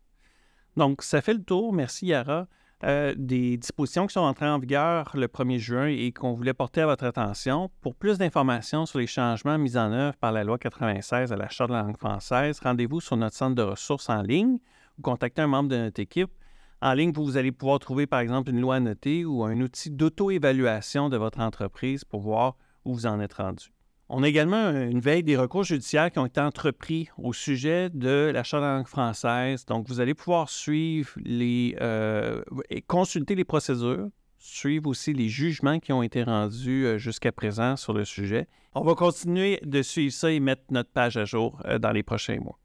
Donc, 0.78 1.02
ça 1.02 1.22
fait 1.22 1.34
le 1.34 1.44
tour. 1.44 1.74
Merci, 1.74 2.08
Yara. 2.08 2.48
Euh, 2.84 3.16
des 3.18 3.58
dispositions 3.58 4.06
qui 4.06 4.14
sont 4.14 4.20
entrées 4.20 4.48
en 4.48 4.60
vigueur 4.60 5.10
le 5.16 5.28
1er 5.28 5.58
juin 5.58 5.88
et 5.88 6.12
qu'on 6.12 6.34
voulait 6.34 6.54
porter 6.54 6.82
à 6.82 6.86
votre 6.86 7.06
attention. 7.06 7.72
Pour 7.82 7.96
plus 7.96 8.20
d'informations 8.20 8.86
sur 8.86 9.00
les 9.00 9.08
changements 9.08 9.58
mis 9.58 9.78
en 9.78 9.92
œuvre 9.92 10.16
par 10.18 10.32
la 10.32 10.44
loi 10.44 10.60
96 10.60 11.34
à 11.34 11.36
la 11.36 11.50
Charte 11.50 11.72
de 11.72 11.76
la 11.76 11.82
langue 11.82 11.98
française, 11.98 12.60
rendez-vous 12.60 13.02
sur 13.02 13.18
notre 13.18 13.36
centre 13.36 13.56
de 13.56 13.64
ressources 13.64 14.10
en 14.10 14.22
ligne 14.22 14.60
ou 15.00 15.02
contactez 15.02 15.42
un 15.42 15.48
membre 15.48 15.70
de 15.70 15.78
notre 15.78 16.00
équipe. 16.00 16.30
En 16.80 16.94
ligne, 16.94 17.12
vous 17.14 17.36
allez 17.36 17.52
pouvoir 17.52 17.80
trouver 17.80 18.06
par 18.06 18.20
exemple 18.20 18.52
une 18.52 18.62
loi 18.62 18.76
annotée 18.76 19.26
ou 19.26 19.44
un 19.44 19.60
outil 19.60 19.90
d'auto-évaluation 19.90 21.10
de 21.10 21.18
votre 21.18 21.40
entreprise 21.40 22.06
pour 22.06 22.22
voir 22.22 22.58
où 22.86 22.94
vous 22.94 23.08
en 23.08 23.20
êtes 23.20 23.34
rendu. 23.34 23.72
On 24.10 24.24
a 24.24 24.28
également 24.28 24.72
une 24.72 25.02
veille 25.02 25.24
des 25.24 25.36
recours 25.36 25.64
judiciaires 25.64 26.12
qui 26.12 26.20
ont 26.20 26.26
été 26.26 26.40
entrepris 26.40 27.10
au 27.18 27.34
sujet 27.34 27.90
de 27.90 28.32
la 28.34 28.44
Charte 28.44 28.64
de 28.64 28.68
langue 28.68 28.88
française. 28.88 29.66
Donc, 29.66 29.88
vous 29.88 30.00
allez 30.00 30.14
pouvoir 30.14 30.50
suivre 30.50 31.10
les 31.18 31.76
euh, 31.82 32.42
et 32.70 32.82
consulter 32.82 33.36
les 33.36 33.44
procédures, 33.44 34.08
suivre 34.38 34.90
aussi 34.90 35.12
les 35.14 35.28
jugements 35.28 35.80
qui 35.80 35.92
ont 35.92 36.04
été 36.04 36.24
rendus 36.24 36.86
euh, 36.86 36.98
jusqu'à 36.98 37.34
présent 37.34 37.76
sur 37.76 37.92
le 37.92 38.06
sujet. 38.06 38.48
On 38.76 38.84
va 38.84 38.96
continuer 38.96 39.60
de 39.66 39.82
suivre 39.82 40.14
ça 40.14 40.32
et 40.32 40.40
mettre 40.40 40.64
notre 40.72 40.92
page 40.92 41.18
à 41.18 41.26
jour 41.26 41.62
euh, 41.66 41.78
dans 41.78 41.92
les 41.92 42.04
prochains 42.04 42.40
mois. 42.40 42.58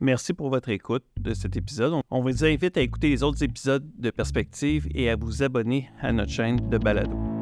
Merci 0.00 0.34
pour 0.34 0.50
votre 0.50 0.68
écoute 0.68 1.04
de 1.18 1.32
cet 1.32 1.56
épisode. 1.56 1.94
On 2.10 2.20
vous 2.20 2.44
invite 2.44 2.76
à 2.76 2.82
écouter 2.82 3.08
les 3.08 3.22
autres 3.22 3.42
épisodes 3.42 3.88
de 3.96 4.10
Perspective 4.10 4.86
et 4.94 5.08
à 5.08 5.16
vous 5.16 5.42
abonner 5.42 5.88
à 6.02 6.12
notre 6.12 6.32
chaîne 6.32 6.68
de 6.68 6.76
balado. 6.76 7.33